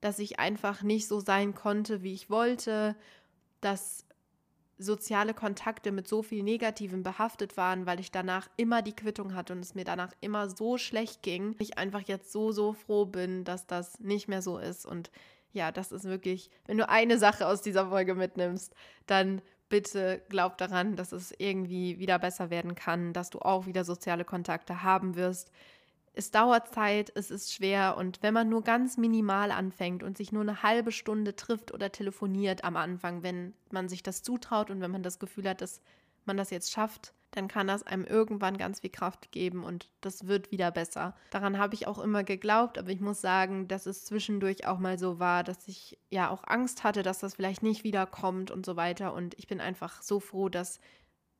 [0.00, 2.96] dass ich einfach nicht so sein konnte, wie ich wollte,
[3.60, 4.06] dass
[4.78, 9.52] soziale Kontakte mit so viel Negativem behaftet waren, weil ich danach immer die Quittung hatte
[9.52, 11.54] und es mir danach immer so schlecht ging.
[11.58, 14.86] Ich einfach jetzt so, so froh bin, dass das nicht mehr so ist.
[14.86, 15.10] Und
[15.52, 18.74] ja, das ist wirklich, wenn du eine Sache aus dieser Folge mitnimmst,
[19.06, 23.84] dann bitte glaub daran, dass es irgendwie wieder besser werden kann, dass du auch wieder
[23.84, 25.50] soziale Kontakte haben wirst,
[26.14, 30.32] es dauert Zeit, es ist schwer und wenn man nur ganz minimal anfängt und sich
[30.32, 34.80] nur eine halbe Stunde trifft oder telefoniert am Anfang, wenn man sich das zutraut und
[34.80, 35.80] wenn man das Gefühl hat, dass
[36.24, 40.26] man das jetzt schafft, dann kann das einem irgendwann ganz viel Kraft geben und das
[40.26, 41.16] wird wieder besser.
[41.30, 44.98] Daran habe ich auch immer geglaubt, aber ich muss sagen, dass es zwischendurch auch mal
[44.98, 48.76] so war, dass ich ja auch Angst hatte, dass das vielleicht nicht wiederkommt und so
[48.76, 50.78] weiter und ich bin einfach so froh, dass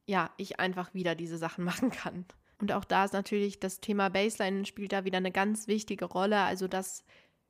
[0.07, 2.25] ja, ich einfach wieder diese Sachen machen kann.
[2.63, 6.43] Und auch da ist natürlich das Thema Baseline spielt da wieder eine ganz wichtige Rolle.
[6.43, 7.03] Also das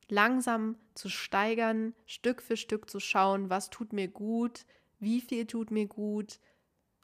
[0.09, 4.65] langsam zu steigern, Stück für Stück zu schauen, was tut mir gut,
[5.01, 6.41] wie viel tut mir gut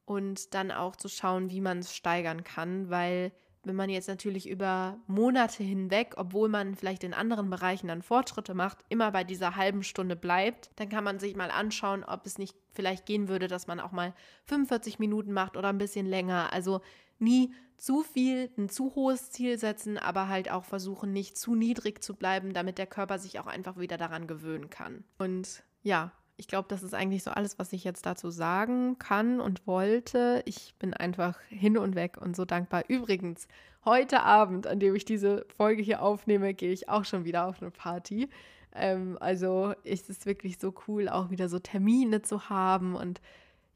[0.06, 3.30] und dann auch zu schauen, wie man es steigern kann, weil
[3.62, 8.54] wenn man jetzt natürlich über Monate hinweg, obwohl man vielleicht in anderen Bereichen dann Fortschritte
[8.54, 12.38] macht, immer bei dieser halben Stunde bleibt, dann kann man sich mal anschauen, ob es
[12.38, 14.14] nicht vielleicht gehen würde, dass man auch mal
[14.46, 16.54] 45 Minuten macht oder ein bisschen länger.
[16.54, 16.80] Also
[17.20, 22.02] nie zu viel, ein zu hohes Ziel setzen, aber halt auch versuchen, nicht zu niedrig
[22.02, 25.04] zu bleiben, damit der Körper sich auch einfach wieder daran gewöhnen kann.
[25.18, 29.40] Und ja, ich glaube, das ist eigentlich so alles, was ich jetzt dazu sagen kann
[29.40, 30.42] und wollte.
[30.44, 32.84] Ich bin einfach hin und weg und so dankbar.
[32.88, 33.48] Übrigens,
[33.84, 37.60] heute Abend, an dem ich diese Folge hier aufnehme, gehe ich auch schon wieder auf
[37.60, 38.28] eine Party.
[38.72, 43.20] Ähm, also ist es wirklich so cool, auch wieder so Termine zu haben und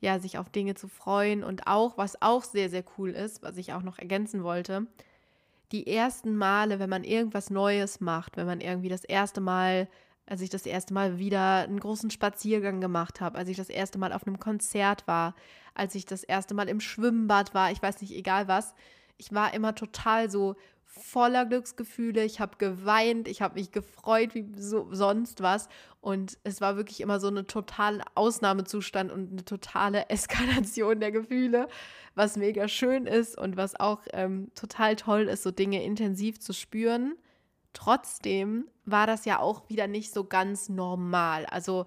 [0.03, 1.43] ja, sich auf Dinge zu freuen.
[1.43, 4.87] Und auch, was auch sehr, sehr cool ist, was ich auch noch ergänzen wollte,
[5.71, 9.89] die ersten Male, wenn man irgendwas Neues macht, wenn man irgendwie das erste Mal,
[10.27, 13.99] als ich das erste Mal wieder einen großen Spaziergang gemacht habe, als ich das erste
[13.99, 15.35] Mal auf einem Konzert war,
[15.73, 18.75] als ich das erste Mal im Schwimmbad war, ich weiß nicht, egal was,
[19.17, 20.57] ich war immer total so
[20.93, 22.23] voller Glücksgefühle.
[22.23, 25.69] Ich habe geweint, ich habe mich gefreut wie so, sonst was.
[26.03, 31.69] Und es war wirklich immer so eine totale Ausnahmezustand und eine totale Eskalation der Gefühle,
[32.15, 36.53] was mega schön ist und was auch ähm, total toll ist, so Dinge intensiv zu
[36.53, 37.15] spüren.
[37.73, 41.47] Trotzdem war das ja auch wieder nicht so ganz normal.
[41.47, 41.87] Also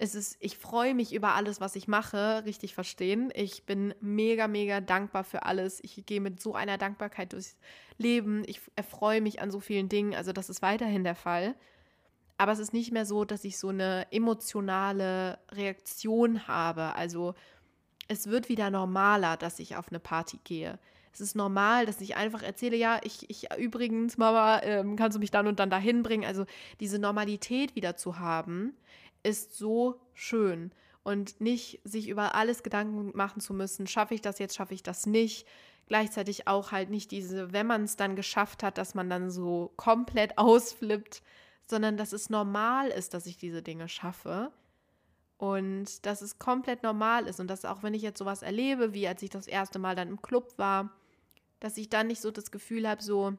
[0.00, 3.32] es ist, ich freue mich über alles, was ich mache, richtig verstehen.
[3.34, 5.82] Ich bin mega, mega dankbar für alles.
[5.82, 7.58] Ich gehe mit so einer Dankbarkeit durchs
[7.96, 8.44] Leben.
[8.46, 10.14] Ich erfreue mich an so vielen Dingen.
[10.14, 11.56] Also das ist weiterhin der Fall.
[12.36, 16.94] Aber es ist nicht mehr so, dass ich so eine emotionale Reaktion habe.
[16.94, 17.34] Also
[18.06, 20.78] es wird wieder normaler, dass ich auf eine Party gehe.
[21.12, 25.18] es ist normal, dass ich einfach erzähle, ja, ich, ich übrigens, Mama, ähm, kannst du
[25.18, 26.24] mich dann und dann dahin bringen.
[26.24, 26.46] Also
[26.78, 28.76] diese Normalität wieder zu haben,
[29.28, 30.72] ist so schön.
[31.04, 34.82] Und nicht sich über alles Gedanken machen zu müssen, schaffe ich das jetzt, schaffe ich
[34.82, 35.46] das nicht.
[35.86, 39.72] Gleichzeitig auch halt nicht diese, wenn man es dann geschafft hat, dass man dann so
[39.76, 41.22] komplett ausflippt,
[41.66, 44.52] sondern dass es normal ist, dass ich diese Dinge schaffe
[45.38, 49.06] und dass es komplett normal ist und dass auch wenn ich jetzt sowas erlebe, wie
[49.06, 50.90] als ich das erste Mal dann im Club war,
[51.60, 53.34] dass ich dann nicht so das Gefühl habe, so,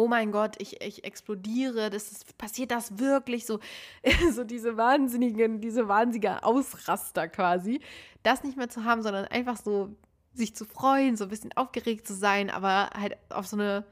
[0.00, 3.60] oh mein Gott, ich, ich explodiere, das ist, passiert das wirklich so,
[4.32, 7.80] so diese wahnsinnigen, diese wahnsinnige Ausraster quasi,
[8.22, 9.94] das nicht mehr zu haben, sondern einfach so
[10.32, 13.84] sich zu freuen, so ein bisschen aufgeregt zu sein, aber halt auf so eine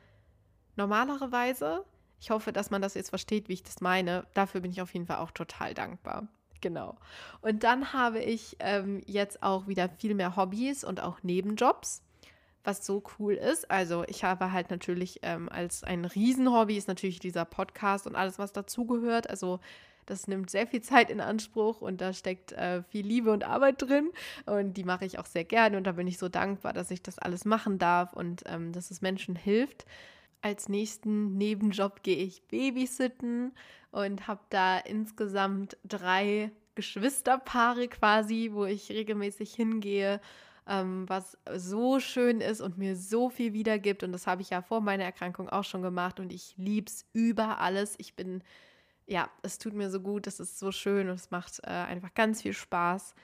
[0.77, 1.85] normalere Weise.
[2.21, 4.27] Ich hoffe, dass man das jetzt versteht, wie ich das meine.
[4.33, 6.27] Dafür bin ich auf jeden Fall auch total dankbar.
[6.63, 6.97] Genau.
[7.43, 12.03] Und dann habe ich ähm, jetzt auch wieder viel mehr Hobbys und auch Nebenjobs,
[12.69, 13.71] was so cool ist.
[13.71, 18.39] Also ich habe halt natürlich ähm, als ein Riesenhobby ist natürlich dieser Podcast und alles,
[18.39, 19.31] was dazugehört.
[19.31, 19.59] Also
[20.05, 23.81] das nimmt sehr viel Zeit in Anspruch und da steckt äh, viel Liebe und Arbeit
[23.81, 24.11] drin.
[24.45, 25.79] Und die mache ich auch sehr gerne.
[25.79, 28.91] Und da bin ich so dankbar, dass ich das alles machen darf und ähm, dass
[28.91, 29.87] es Menschen hilft.
[30.43, 33.53] Als nächsten Nebenjob gehe ich Babysitten
[33.93, 40.21] und habe da insgesamt drei Geschwisterpaare quasi, wo ich regelmäßig hingehe,
[40.69, 44.03] ähm, was so schön ist und mir so viel wiedergibt.
[44.03, 47.07] Und das habe ich ja vor meiner Erkrankung auch schon gemacht und ich liebe es
[47.13, 47.95] über alles.
[47.99, 48.43] Ich bin,
[49.07, 52.15] ja, es tut mir so gut, es ist so schön und es macht äh, einfach
[52.15, 53.15] ganz viel Spaß.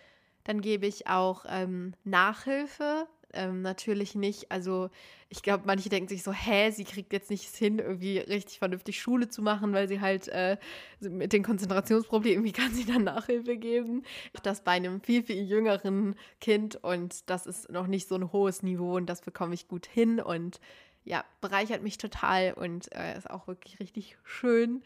[0.45, 4.51] Dann gebe ich auch ähm, Nachhilfe ähm, natürlich nicht.
[4.51, 4.91] Also
[5.29, 9.01] ich glaube, manche denken sich so, hä, sie kriegt jetzt nicht hin, irgendwie richtig vernünftig
[9.01, 10.57] Schule zu machen, weil sie halt äh,
[11.01, 14.03] mit den Konzentrationsproblemen, wie kann sie dann Nachhilfe geben?
[14.43, 18.63] Das bei einem viel, viel jüngeren Kind und das ist noch nicht so ein hohes
[18.63, 20.61] Niveau und das bekomme ich gut hin und
[21.05, 24.83] ja, bereichert mich total und äh, ist auch wirklich richtig schön.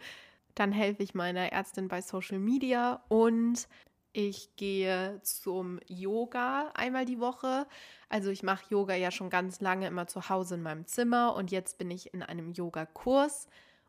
[0.54, 3.68] Dann helfe ich meiner Ärztin bei Social Media und
[4.12, 7.66] ich gehe zum Yoga einmal die Woche.
[8.08, 11.50] Also ich mache Yoga ja schon ganz lange immer zu Hause in meinem Zimmer und
[11.50, 13.48] jetzt bin ich in einem Yoga-Kurs.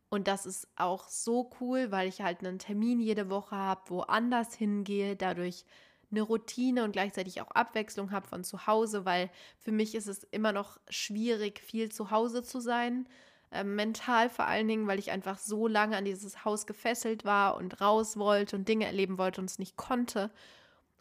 [0.10, 4.56] Und das ist auch so cool, weil ich halt einen Termin jede Woche habe, woanders
[4.56, 5.66] hingehe, dadurch
[6.12, 9.30] eine Routine und gleichzeitig auch Abwechslung habe von zu Hause, weil
[9.60, 13.08] für mich ist es immer noch schwierig, viel zu Hause zu sein.
[13.52, 17.58] Äh, mental vor allen Dingen, weil ich einfach so lange an dieses Haus gefesselt war
[17.58, 20.32] und raus wollte und Dinge erleben wollte und es nicht konnte.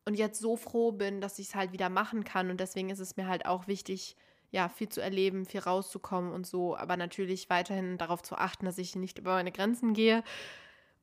[0.06, 2.50] Und jetzt so froh bin, dass ich es halt wieder machen kann.
[2.50, 4.16] Und deswegen ist es mir halt auch wichtig,
[4.50, 6.76] ja, viel zu erleben, viel rauszukommen und so.
[6.76, 10.22] Aber natürlich weiterhin darauf zu achten, dass ich nicht über meine Grenzen gehe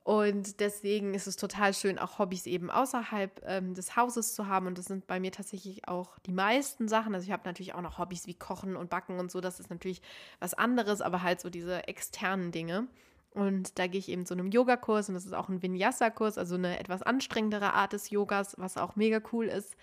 [0.06, 4.68] und deswegen ist es total schön, auch Hobbys eben außerhalb ähm, des Hauses zu haben.
[4.68, 7.12] Und das sind bei mir tatsächlich auch die meisten Sachen.
[7.12, 9.40] Also ich habe natürlich auch noch Hobbys wie Kochen und Backen und so.
[9.40, 10.02] Das ist natürlich
[10.38, 12.86] was anderes, aber halt so diese externen Dinge.
[13.34, 16.54] Und da gehe ich eben zu einem Yogakurs und das ist auch ein Vinyasa-Kurs, also
[16.54, 19.74] eine etwas anstrengendere Art des Yogas, was auch mega cool ist.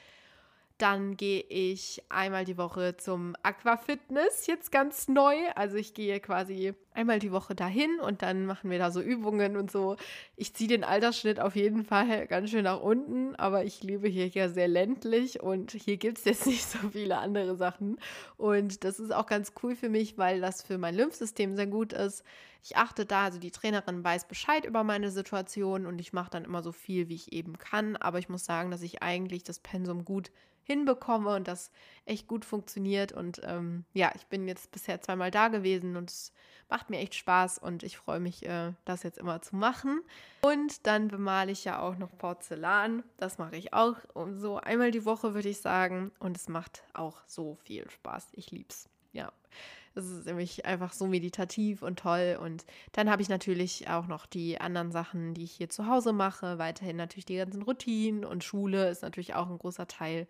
[0.78, 5.36] Dann gehe ich einmal die Woche zum Aquafitness, jetzt ganz neu.
[5.56, 9.58] Also ich gehe quasi einmal die Woche dahin und dann machen wir da so Übungen
[9.58, 9.96] und so.
[10.36, 14.28] Ich ziehe den Altersschnitt auf jeden Fall ganz schön nach unten, aber ich lebe hier
[14.28, 17.98] ja sehr ländlich und hier gibt es jetzt nicht so viele andere Sachen.
[18.38, 21.94] Und das ist auch ganz cool für mich, weil das für mein Lymphsystem sehr gut
[21.94, 22.24] ist.
[22.64, 26.46] Ich achte da, also die Trainerin weiß Bescheid über meine Situation und ich mache dann
[26.46, 27.98] immer so viel, wie ich eben kann.
[27.98, 30.32] Aber ich muss sagen, dass ich eigentlich das Pensum gut
[30.64, 31.72] hinbekomme und das
[32.06, 33.12] echt gut funktioniert.
[33.12, 36.32] Und ähm, ja, ich bin jetzt bisher zweimal da gewesen und es
[36.74, 40.02] macht mir echt Spaß und ich freue mich, äh, das jetzt immer zu machen.
[40.42, 43.04] Und dann bemale ich ja auch noch Porzellan.
[43.18, 46.12] Das mache ich auch um so einmal die Woche, würde ich sagen.
[46.18, 48.30] Und es macht auch so viel Spaß.
[48.32, 48.90] Ich liebe es.
[49.12, 49.32] Ja.
[49.94, 52.40] Es ist nämlich einfach so meditativ und toll.
[52.42, 56.12] Und dann habe ich natürlich auch noch die anderen Sachen, die ich hier zu Hause
[56.12, 56.58] mache.
[56.58, 60.26] Weiterhin natürlich die ganzen Routinen und Schule ist natürlich auch ein großer Teil.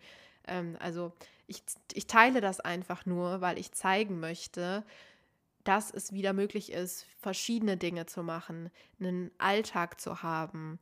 [0.45, 1.13] Ähm, also
[1.47, 4.83] ich, ich teile das einfach nur, weil ich zeigen möchte,
[5.63, 10.79] dass es wieder möglich ist, verschiedene Dinge zu machen, einen Alltag zu haben,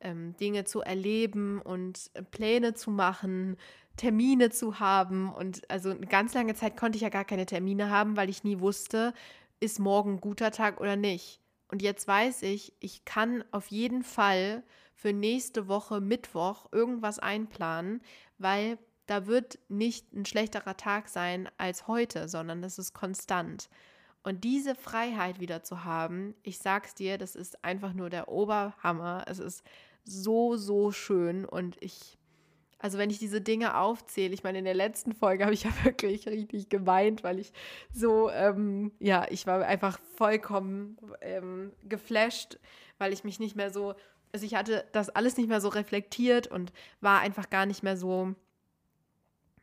[0.00, 3.56] ähm, Dinge zu erleben und Pläne zu machen,
[3.96, 5.32] Termine zu haben.
[5.32, 8.44] Und also eine ganz lange Zeit konnte ich ja gar keine Termine haben, weil ich
[8.44, 9.14] nie wusste,
[9.60, 11.40] ist morgen ein guter Tag oder nicht.
[11.68, 14.62] Und jetzt weiß ich, ich kann auf jeden Fall
[14.94, 18.02] für nächste Woche Mittwoch irgendwas einplanen,
[18.38, 23.68] weil da wird nicht ein schlechterer Tag sein als heute, sondern das ist konstant.
[24.22, 29.24] Und diese Freiheit wieder zu haben, ich sag's dir, das ist einfach nur der Oberhammer.
[29.26, 29.64] Es ist
[30.04, 32.18] so, so schön und ich
[32.78, 35.72] Also wenn ich diese Dinge aufzähle, ich meine, in der letzten Folge habe ich ja
[35.84, 37.52] wirklich richtig geweint, weil ich
[37.92, 42.58] so, ähm, ja, ich war einfach vollkommen ähm, geflasht,
[42.98, 43.94] weil ich mich nicht mehr so,
[44.32, 47.96] also ich hatte das alles nicht mehr so reflektiert und war einfach gar nicht mehr
[47.96, 48.34] so,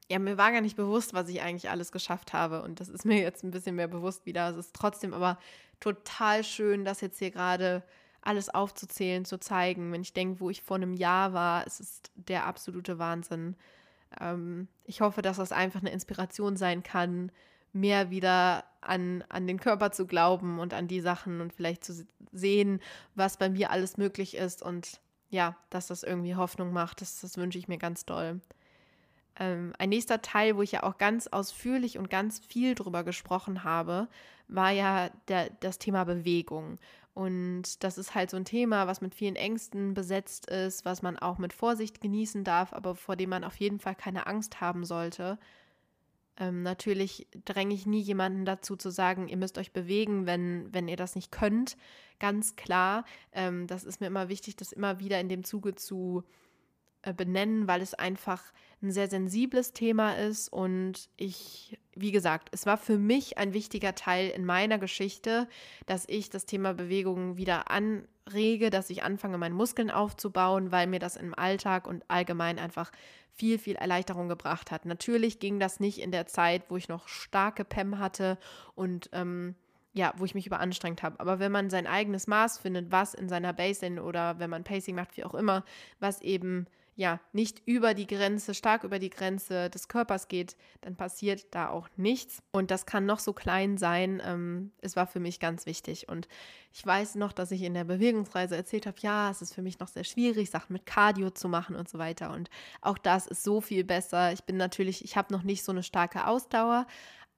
[0.10, 2.64] ja, mir war gar nicht bewusst, was ich eigentlich alles geschafft habe.
[2.64, 4.50] Und das ist mir jetzt ein bisschen mehr bewusst wieder.
[4.50, 5.38] Es ist trotzdem aber
[5.80, 7.84] total schön, das jetzt hier gerade
[8.22, 9.92] alles aufzuzählen, zu zeigen.
[9.92, 13.56] Wenn ich denke, wo ich vor einem Jahr war, es ist der absolute Wahnsinn.
[14.20, 17.32] Ähm, ich hoffe, dass das einfach eine Inspiration sein kann,
[17.72, 22.06] mehr wieder an, an den Körper zu glauben und an die Sachen und vielleicht zu
[22.32, 22.82] sehen,
[23.14, 27.02] was bei mir alles möglich ist und ja, dass das irgendwie Hoffnung macht.
[27.02, 28.42] Das, das wünsche ich mir ganz doll.
[29.40, 33.64] Ähm, ein nächster Teil, wo ich ja auch ganz ausführlich und ganz viel drüber gesprochen
[33.64, 34.08] habe,
[34.48, 36.78] war ja der, das Thema Bewegung.
[37.14, 41.18] Und das ist halt so ein Thema, was mit vielen Ängsten besetzt ist, was man
[41.18, 44.86] auch mit Vorsicht genießen darf, aber vor dem man auf jeden Fall keine Angst haben
[44.86, 45.40] sollte.
[46.38, 50.88] Ähm, natürlich dränge ich nie jemanden dazu zu sagen, ihr müsst euch bewegen, wenn, wenn
[50.88, 51.76] ihr das nicht könnt.
[52.20, 53.04] Ganz klar.
[53.34, 56.24] Ähm, das ist mir immer wichtig, das immer wieder in dem Zuge zu
[57.02, 58.44] äh, benennen, weil es einfach
[58.82, 63.94] ein sehr sensibles Thema ist und ich, wie gesagt, es war für mich ein wichtiger
[63.94, 65.48] Teil in meiner Geschichte,
[65.86, 71.00] dass ich das Thema Bewegung wieder anrege, dass ich anfange, meine Muskeln aufzubauen, weil mir
[71.00, 72.92] das im Alltag und allgemein einfach
[73.34, 74.86] viel, viel Erleichterung gebracht hat.
[74.86, 78.38] Natürlich ging das nicht in der Zeit, wo ich noch starke PEM hatte
[78.76, 79.56] und ähm,
[79.94, 81.20] ja, wo ich mich überanstrengt habe.
[81.20, 84.96] Aber wenn man sein eigenes Maß findet, was in seiner Basin oder wenn man Pacing
[84.96, 85.66] macht, wie auch immer,
[86.00, 86.68] was eben
[87.00, 91.70] ja, nicht über die Grenze, stark über die Grenze des Körpers geht, dann passiert da
[91.70, 92.44] auch nichts.
[92.52, 94.22] Und das kann noch so klein sein.
[94.22, 96.10] Ähm, es war für mich ganz wichtig.
[96.10, 96.28] Und
[96.74, 99.80] ich weiß noch, dass ich in der Bewegungsreise erzählt habe, ja, es ist für mich
[99.80, 102.34] noch sehr schwierig, Sachen mit Cardio zu machen und so weiter.
[102.34, 102.50] Und
[102.82, 104.34] auch das ist so viel besser.
[104.34, 106.86] Ich bin natürlich, ich habe noch nicht so eine starke Ausdauer,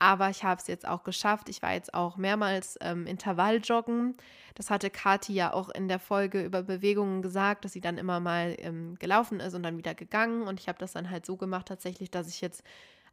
[0.02, 1.48] aber ich habe es jetzt auch geschafft.
[1.48, 4.18] Ich war jetzt auch mehrmals ähm, Intervalljoggen.
[4.56, 8.20] Das hatte Kati ja auch in der Folge über Bewegungen gesagt, dass sie dann immer
[8.20, 10.48] mal ähm, gelaufen ist und dann wieder gegangen.
[10.48, 12.64] Und ich habe das dann halt so gemacht tatsächlich, dass ich jetzt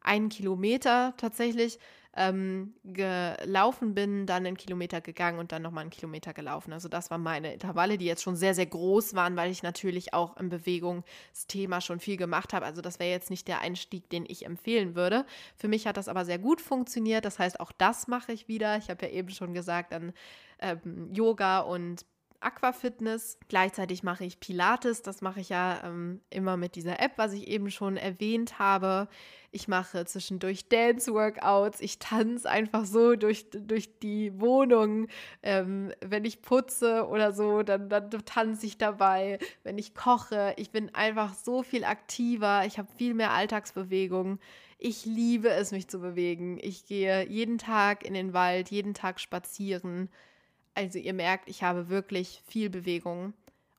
[0.01, 1.79] einen Kilometer tatsächlich
[2.19, 6.73] ähm, gelaufen bin, dann einen Kilometer gegangen und dann nochmal einen Kilometer gelaufen.
[6.73, 10.15] Also das waren meine Intervalle, die jetzt schon sehr, sehr groß waren, weil ich natürlich
[10.15, 12.67] auch im Bewegungsthema schon viel gemacht habe.
[12.67, 15.25] Also das wäre jetzt nicht der Einstieg, den ich empfehlen würde.
[15.57, 17.25] Für mich hat das aber sehr gut funktioniert.
[17.25, 18.77] Das heißt, auch das mache ich wieder.
[18.79, 20.13] Ich habe ja eben schon gesagt, dann
[20.59, 22.05] ähm, Yoga und
[22.41, 23.39] Aquafitness.
[23.49, 25.03] Gleichzeitig mache ich Pilates.
[25.03, 29.09] Das mache ich ja ähm, immer mit dieser App, was ich eben schon erwähnt habe.
[29.51, 31.81] Ich mache zwischendurch Dance-Workouts.
[31.81, 35.09] Ich tanze einfach so durch, durch die Wohnung.
[35.43, 39.39] Ähm, wenn ich putze oder so, dann, dann tanze ich dabei.
[39.65, 42.65] Wenn ich koche, ich bin einfach so viel aktiver.
[42.67, 44.39] Ich habe viel mehr Alltagsbewegung.
[44.79, 46.59] Ich liebe es, mich zu bewegen.
[46.61, 50.09] Ich gehe jeden Tag in den Wald, jeden Tag spazieren.
[50.79, 53.35] Also ihr merkt, ich habe wirklich viel Bewegung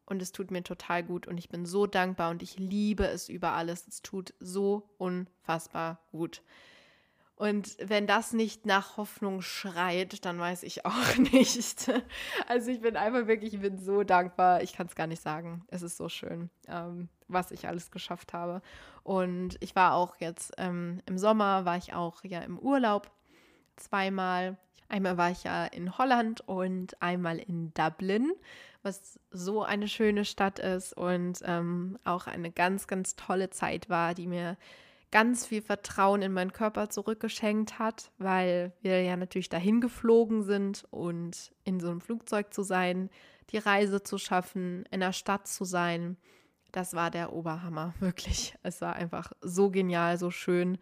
[0.05, 3.29] und es tut mir total gut und ich bin so dankbar und ich liebe es
[3.29, 3.87] über alles.
[3.87, 6.41] Es tut so unfassbar gut.
[7.37, 11.89] Und wenn das nicht nach Hoffnung schreit, dann weiß ich auch nicht.
[12.49, 14.61] Also ich bin einfach wirklich, ich bin so dankbar.
[14.61, 15.63] Ich kann es gar nicht sagen.
[15.69, 18.61] Es ist so schön, ähm, was ich alles geschafft habe.
[19.03, 23.09] Und ich war auch jetzt ähm, im Sommer, war ich auch ja im Urlaub
[23.79, 24.57] zweimal.
[24.87, 28.31] Einmal war ich ja in Holland und einmal in Dublin,
[28.81, 34.13] was so eine schöne Stadt ist und ähm, auch eine ganz, ganz tolle Zeit war,
[34.15, 34.57] die mir
[35.11, 40.85] ganz viel Vertrauen in meinen Körper zurückgeschenkt hat, weil wir ja natürlich dahin geflogen sind
[40.91, 43.09] und in so einem Flugzeug zu sein,
[43.49, 46.17] die Reise zu schaffen, in der Stadt zu sein.
[46.71, 48.55] Das war der Oberhammer, wirklich.
[48.61, 50.77] Es war einfach so genial, so schön.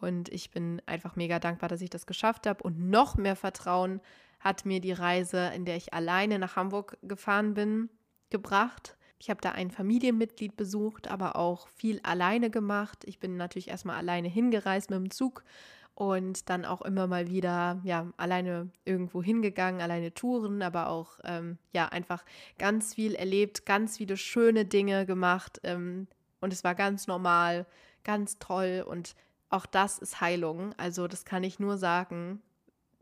[0.00, 2.62] Und ich bin einfach mega dankbar, dass ich das geschafft habe.
[2.62, 4.00] Und noch mehr Vertrauen
[4.40, 7.88] hat mir die Reise, in der ich alleine nach Hamburg gefahren bin,
[8.30, 8.96] gebracht.
[9.18, 13.04] Ich habe da ein Familienmitglied besucht, aber auch viel alleine gemacht.
[13.06, 15.42] Ich bin natürlich erstmal alleine hingereist mit dem Zug
[15.96, 21.56] und dann auch immer mal wieder ja alleine irgendwo hingegangen, alleine Touren, aber auch ähm,
[21.72, 22.22] ja einfach
[22.58, 26.06] ganz viel erlebt, ganz viele schöne Dinge gemacht ähm,
[26.40, 27.64] und es war ganz normal,
[28.04, 29.16] ganz toll und
[29.48, 30.74] auch das ist Heilung.
[30.76, 32.42] Also das kann ich nur sagen.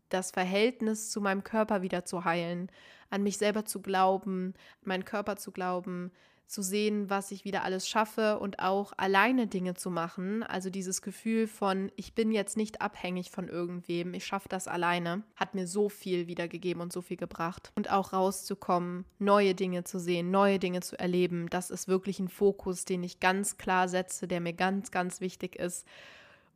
[0.09, 2.71] Das Verhältnis zu meinem Körper wieder zu heilen,
[3.11, 6.13] an mich selber zu glauben, an meinen Körper zu glauben,
[6.47, 10.43] zu sehen, was ich wieder alles schaffe und auch alleine Dinge zu machen.
[10.43, 15.23] Also dieses Gefühl von, ich bin jetzt nicht abhängig von irgendwem, ich schaffe das alleine,
[15.37, 17.73] hat mir so viel wiedergegeben und so viel gebracht.
[17.75, 22.29] Und auch rauszukommen, neue Dinge zu sehen, neue Dinge zu erleben, das ist wirklich ein
[22.29, 25.87] Fokus, den ich ganz klar setze, der mir ganz, ganz wichtig ist.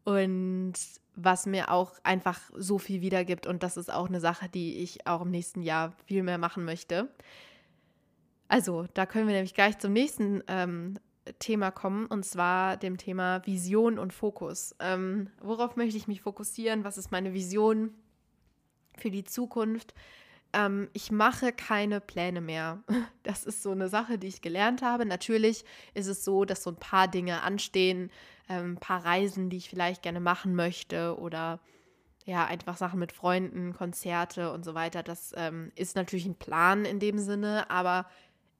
[0.04, 0.74] Und
[1.14, 3.46] was mir auch einfach so viel wiedergibt.
[3.46, 6.64] Und das ist auch eine Sache, die ich auch im nächsten Jahr viel mehr machen
[6.64, 7.08] möchte.
[8.46, 10.98] Also, da können wir nämlich gleich zum nächsten ähm,
[11.38, 14.74] Thema kommen, und zwar dem Thema Vision und Fokus.
[14.80, 16.84] Ähm, worauf möchte ich mich fokussieren?
[16.84, 17.90] Was ist meine Vision
[18.96, 19.92] für die Zukunft?
[20.52, 22.82] Ähm, ich mache keine Pläne mehr.
[23.22, 25.04] Das ist so eine Sache, die ich gelernt habe.
[25.04, 28.10] Natürlich ist es so, dass so ein paar Dinge anstehen,
[28.48, 31.60] ähm, ein paar Reisen, die ich vielleicht gerne machen möchte oder
[32.24, 35.02] ja, einfach Sachen mit Freunden, Konzerte und so weiter.
[35.02, 38.06] Das ähm, ist natürlich ein Plan in dem Sinne, aber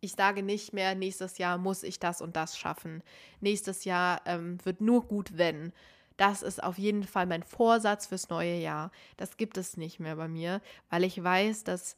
[0.01, 3.03] ich sage nicht mehr, nächstes Jahr muss ich das und das schaffen.
[3.41, 5.73] Nächstes Jahr ähm, wird nur gut, wenn.
[6.19, 8.91] Das ist auf jeden Fall mein Vorsatz fürs neue Jahr.
[9.17, 10.61] Das gibt es nicht mehr bei mir,
[10.91, 11.97] weil ich weiß, dass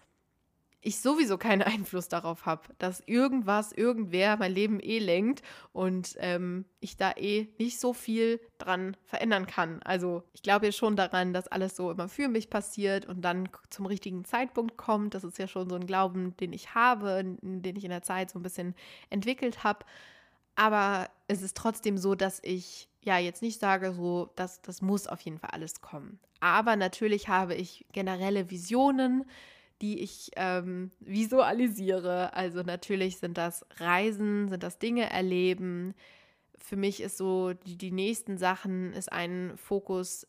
[0.83, 5.43] ich sowieso keinen Einfluss darauf habe, dass irgendwas, irgendwer mein Leben eh lenkt
[5.73, 9.83] und ähm, ich da eh nicht so viel dran verändern kann.
[9.85, 13.49] Also ich glaube ja schon daran, dass alles so immer für mich passiert und dann
[13.71, 15.15] zum richtigen Zeitpunkt kommt.
[15.15, 18.31] Das ist ja schon so ein Glauben, den ich habe, den ich in der Zeit
[18.31, 18.75] so ein bisschen
[19.09, 19.87] entwickelt habe.
[20.55, 25.07] Aber es ist trotzdem so, dass ich ja jetzt nicht sage, so, dass das muss
[25.07, 26.19] auf jeden Fall alles kommen.
[26.41, 29.25] Aber natürlich habe ich generelle Visionen
[29.81, 32.35] die ich ähm, visualisiere.
[32.35, 35.95] Also natürlich sind das Reisen, sind das Dinge erleben.
[36.59, 40.27] Für mich ist so, die, die nächsten Sachen ist ein Fokus,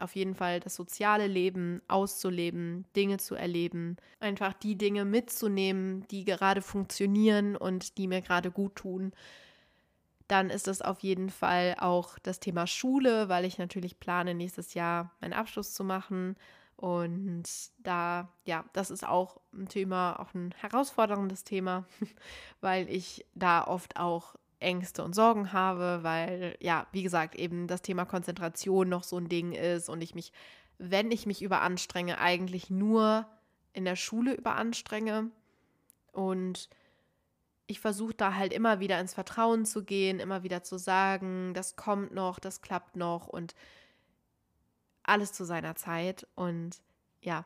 [0.00, 6.24] auf jeden Fall das soziale Leben auszuleben, Dinge zu erleben, einfach die Dinge mitzunehmen, die
[6.24, 9.12] gerade funktionieren und die mir gerade gut tun.
[10.28, 14.74] Dann ist es auf jeden Fall auch das Thema Schule, weil ich natürlich plane, nächstes
[14.74, 16.36] Jahr meinen Abschluss zu machen
[16.76, 17.44] und
[17.78, 21.86] da, ja, das ist auch ein Thema, auch ein herausforderndes Thema,
[22.60, 27.82] weil ich da oft auch Ängste und Sorgen habe, weil, ja, wie gesagt, eben das
[27.82, 30.32] Thema Konzentration noch so ein Ding ist und ich mich,
[30.78, 33.26] wenn ich mich überanstrenge, eigentlich nur
[33.72, 35.30] in der Schule überanstrenge.
[36.12, 36.70] Und
[37.66, 41.76] ich versuche da halt immer wieder ins Vertrauen zu gehen, immer wieder zu sagen, das
[41.76, 43.54] kommt noch, das klappt noch und
[45.02, 46.80] alles zu seiner Zeit und
[47.20, 47.44] ja,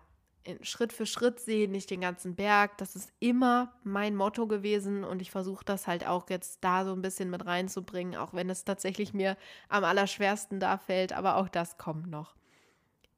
[0.62, 2.78] Schritt für Schritt sehen, nicht den ganzen Berg.
[2.78, 6.92] Das ist immer mein Motto gewesen und ich versuche das halt auch jetzt da so
[6.92, 9.36] ein bisschen mit reinzubringen, auch wenn es tatsächlich mir
[9.68, 12.34] am allerschwersten da fällt, aber auch das kommt noch.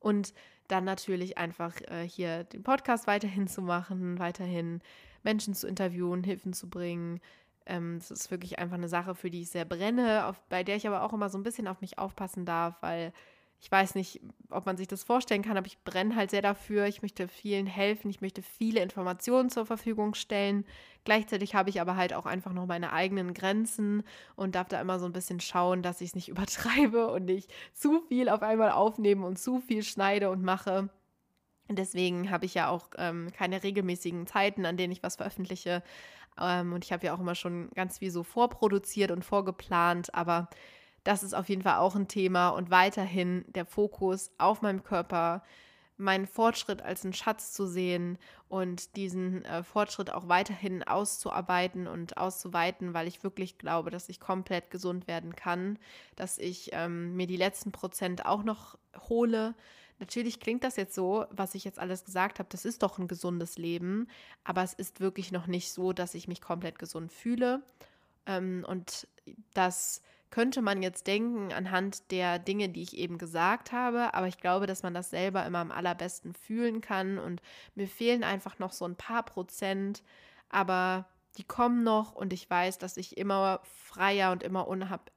[0.01, 0.35] Und
[0.69, 4.81] dann natürlich einfach äh, hier den Podcast weiterhin zu machen, weiterhin
[5.25, 7.21] Menschen zu interviewen, Hilfen zu bringen.
[7.67, 10.77] Ähm, das ist wirklich einfach eine Sache, für die ich sehr brenne, auf, bei der
[10.77, 13.13] ich aber auch immer so ein bisschen auf mich aufpassen darf, weil
[13.63, 14.21] ich weiß nicht,
[14.51, 16.87] ob man sich das vorstellen kann, aber ich brenne halt sehr dafür.
[16.87, 20.65] Ich möchte vielen helfen, ich möchte viele Informationen zur Verfügung stellen.
[21.05, 24.03] Gleichzeitig habe ich aber halt auch einfach noch meine eigenen Grenzen
[24.35, 27.53] und darf da immer so ein bisschen schauen, dass ich es nicht übertreibe und nicht
[27.73, 30.91] zu viel auf einmal aufnehme und zu viel schneide und mache.
[31.77, 35.83] Deswegen habe ich ja auch ähm, keine regelmäßigen Zeiten, an denen ich was veröffentliche.
[36.41, 40.49] Ähm, und ich habe ja auch immer schon ganz viel so vorproduziert und vorgeplant, aber
[41.05, 45.43] das ist auf jeden Fall auch ein Thema und weiterhin der Fokus auf meinem Körper,
[45.97, 48.19] meinen Fortschritt als einen Schatz zu sehen
[48.49, 54.21] und diesen äh, Fortschritt auch weiterhin auszuarbeiten und auszuweiten, weil ich wirklich glaube, dass ich
[54.21, 55.79] komplett gesund werden kann,
[56.17, 59.55] dass ich ähm, mir die letzten Prozent auch noch hole.
[59.99, 63.09] Natürlich klingt das jetzt so, was ich jetzt alles gesagt habe, das ist doch ein
[63.09, 64.09] gesundes Leben,
[64.43, 67.63] aber es ist wirklich noch nicht so, dass ich mich komplett gesund fühle.
[68.27, 69.07] Ähm, und
[69.55, 74.39] das könnte man jetzt denken anhand der Dinge, die ich eben gesagt habe, aber ich
[74.39, 77.43] glaube, dass man das selber immer am allerbesten fühlen kann und
[77.75, 80.03] mir fehlen einfach noch so ein paar Prozent,
[80.49, 84.69] aber die kommen noch und ich weiß, dass ich immer freier und immer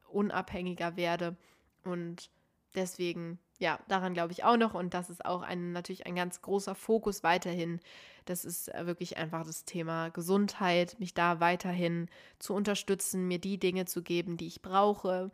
[0.10, 1.38] unabhängiger werde
[1.86, 2.30] und
[2.76, 6.42] deswegen ja, daran glaube ich auch noch und das ist auch ein, natürlich ein ganz
[6.42, 7.80] großer Fokus weiterhin.
[8.26, 13.58] Das ist äh, wirklich einfach das Thema Gesundheit, mich da weiterhin zu unterstützen, mir die
[13.58, 15.32] Dinge zu geben, die ich brauche,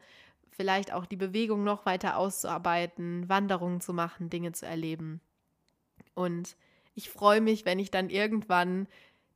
[0.51, 5.21] vielleicht auch die Bewegung noch weiter auszuarbeiten, Wanderungen zu machen, Dinge zu erleben.
[6.13, 6.55] Und
[6.93, 8.87] ich freue mich, wenn ich dann irgendwann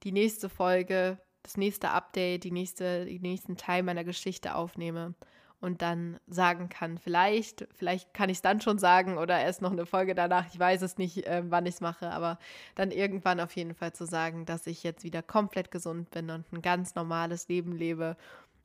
[0.04, 5.16] die nächste Folge, das nächste Update, die nächste, den nächsten Teil meiner Geschichte aufnehme
[5.62, 9.72] und dann sagen kann, vielleicht, vielleicht kann ich es dann schon sagen oder erst noch
[9.72, 12.38] eine Folge danach, ich weiß es nicht, äh, wann ich es mache, aber
[12.76, 16.52] dann irgendwann auf jeden Fall zu sagen, dass ich jetzt wieder komplett gesund bin und
[16.52, 18.18] ein ganz normales Leben lebe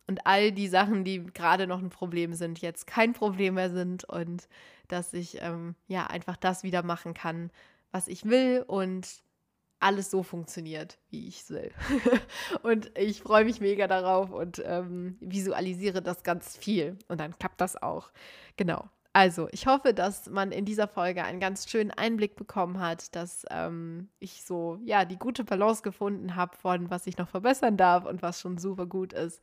[0.07, 4.05] und all die Sachen, die gerade noch ein Problem sind, jetzt kein Problem mehr sind
[4.05, 4.49] und
[4.89, 7.51] dass ich ähm, ja einfach das wieder machen kann,
[7.93, 9.23] was ich will und
[9.81, 11.73] alles so funktioniert, wie ich will.
[12.63, 16.99] und ich freue mich mega darauf und ähm, visualisiere das ganz viel.
[17.09, 18.11] Und dann klappt das auch.
[18.57, 18.89] Genau.
[19.13, 23.45] Also, ich hoffe, dass man in dieser Folge einen ganz schönen Einblick bekommen hat, dass
[23.51, 28.05] ähm, ich so, ja, die gute Balance gefunden habe von, was ich noch verbessern darf
[28.05, 29.41] und was schon super gut ist.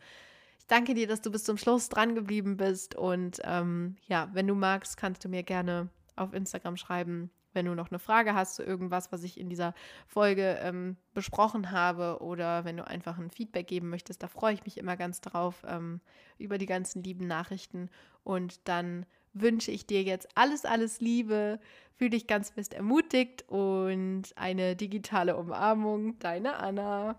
[0.59, 2.95] Ich danke dir, dass du bis zum Schluss dran geblieben bist.
[2.95, 7.73] Und ähm, ja, wenn du magst, kannst du mir gerne auf Instagram schreiben, wenn du
[7.73, 9.73] noch eine Frage hast zu irgendwas, was ich in dieser
[10.05, 14.63] Folge ähm, besprochen habe oder wenn du einfach ein Feedback geben möchtest, da freue ich
[14.63, 15.99] mich immer ganz drauf ähm,
[16.37, 17.89] über die ganzen lieben Nachrichten.
[18.23, 21.59] Und dann wünsche ich dir jetzt alles, alles Liebe,
[21.95, 26.19] fühle dich ganz fest ermutigt und eine digitale Umarmung.
[26.19, 27.17] Deine Anna.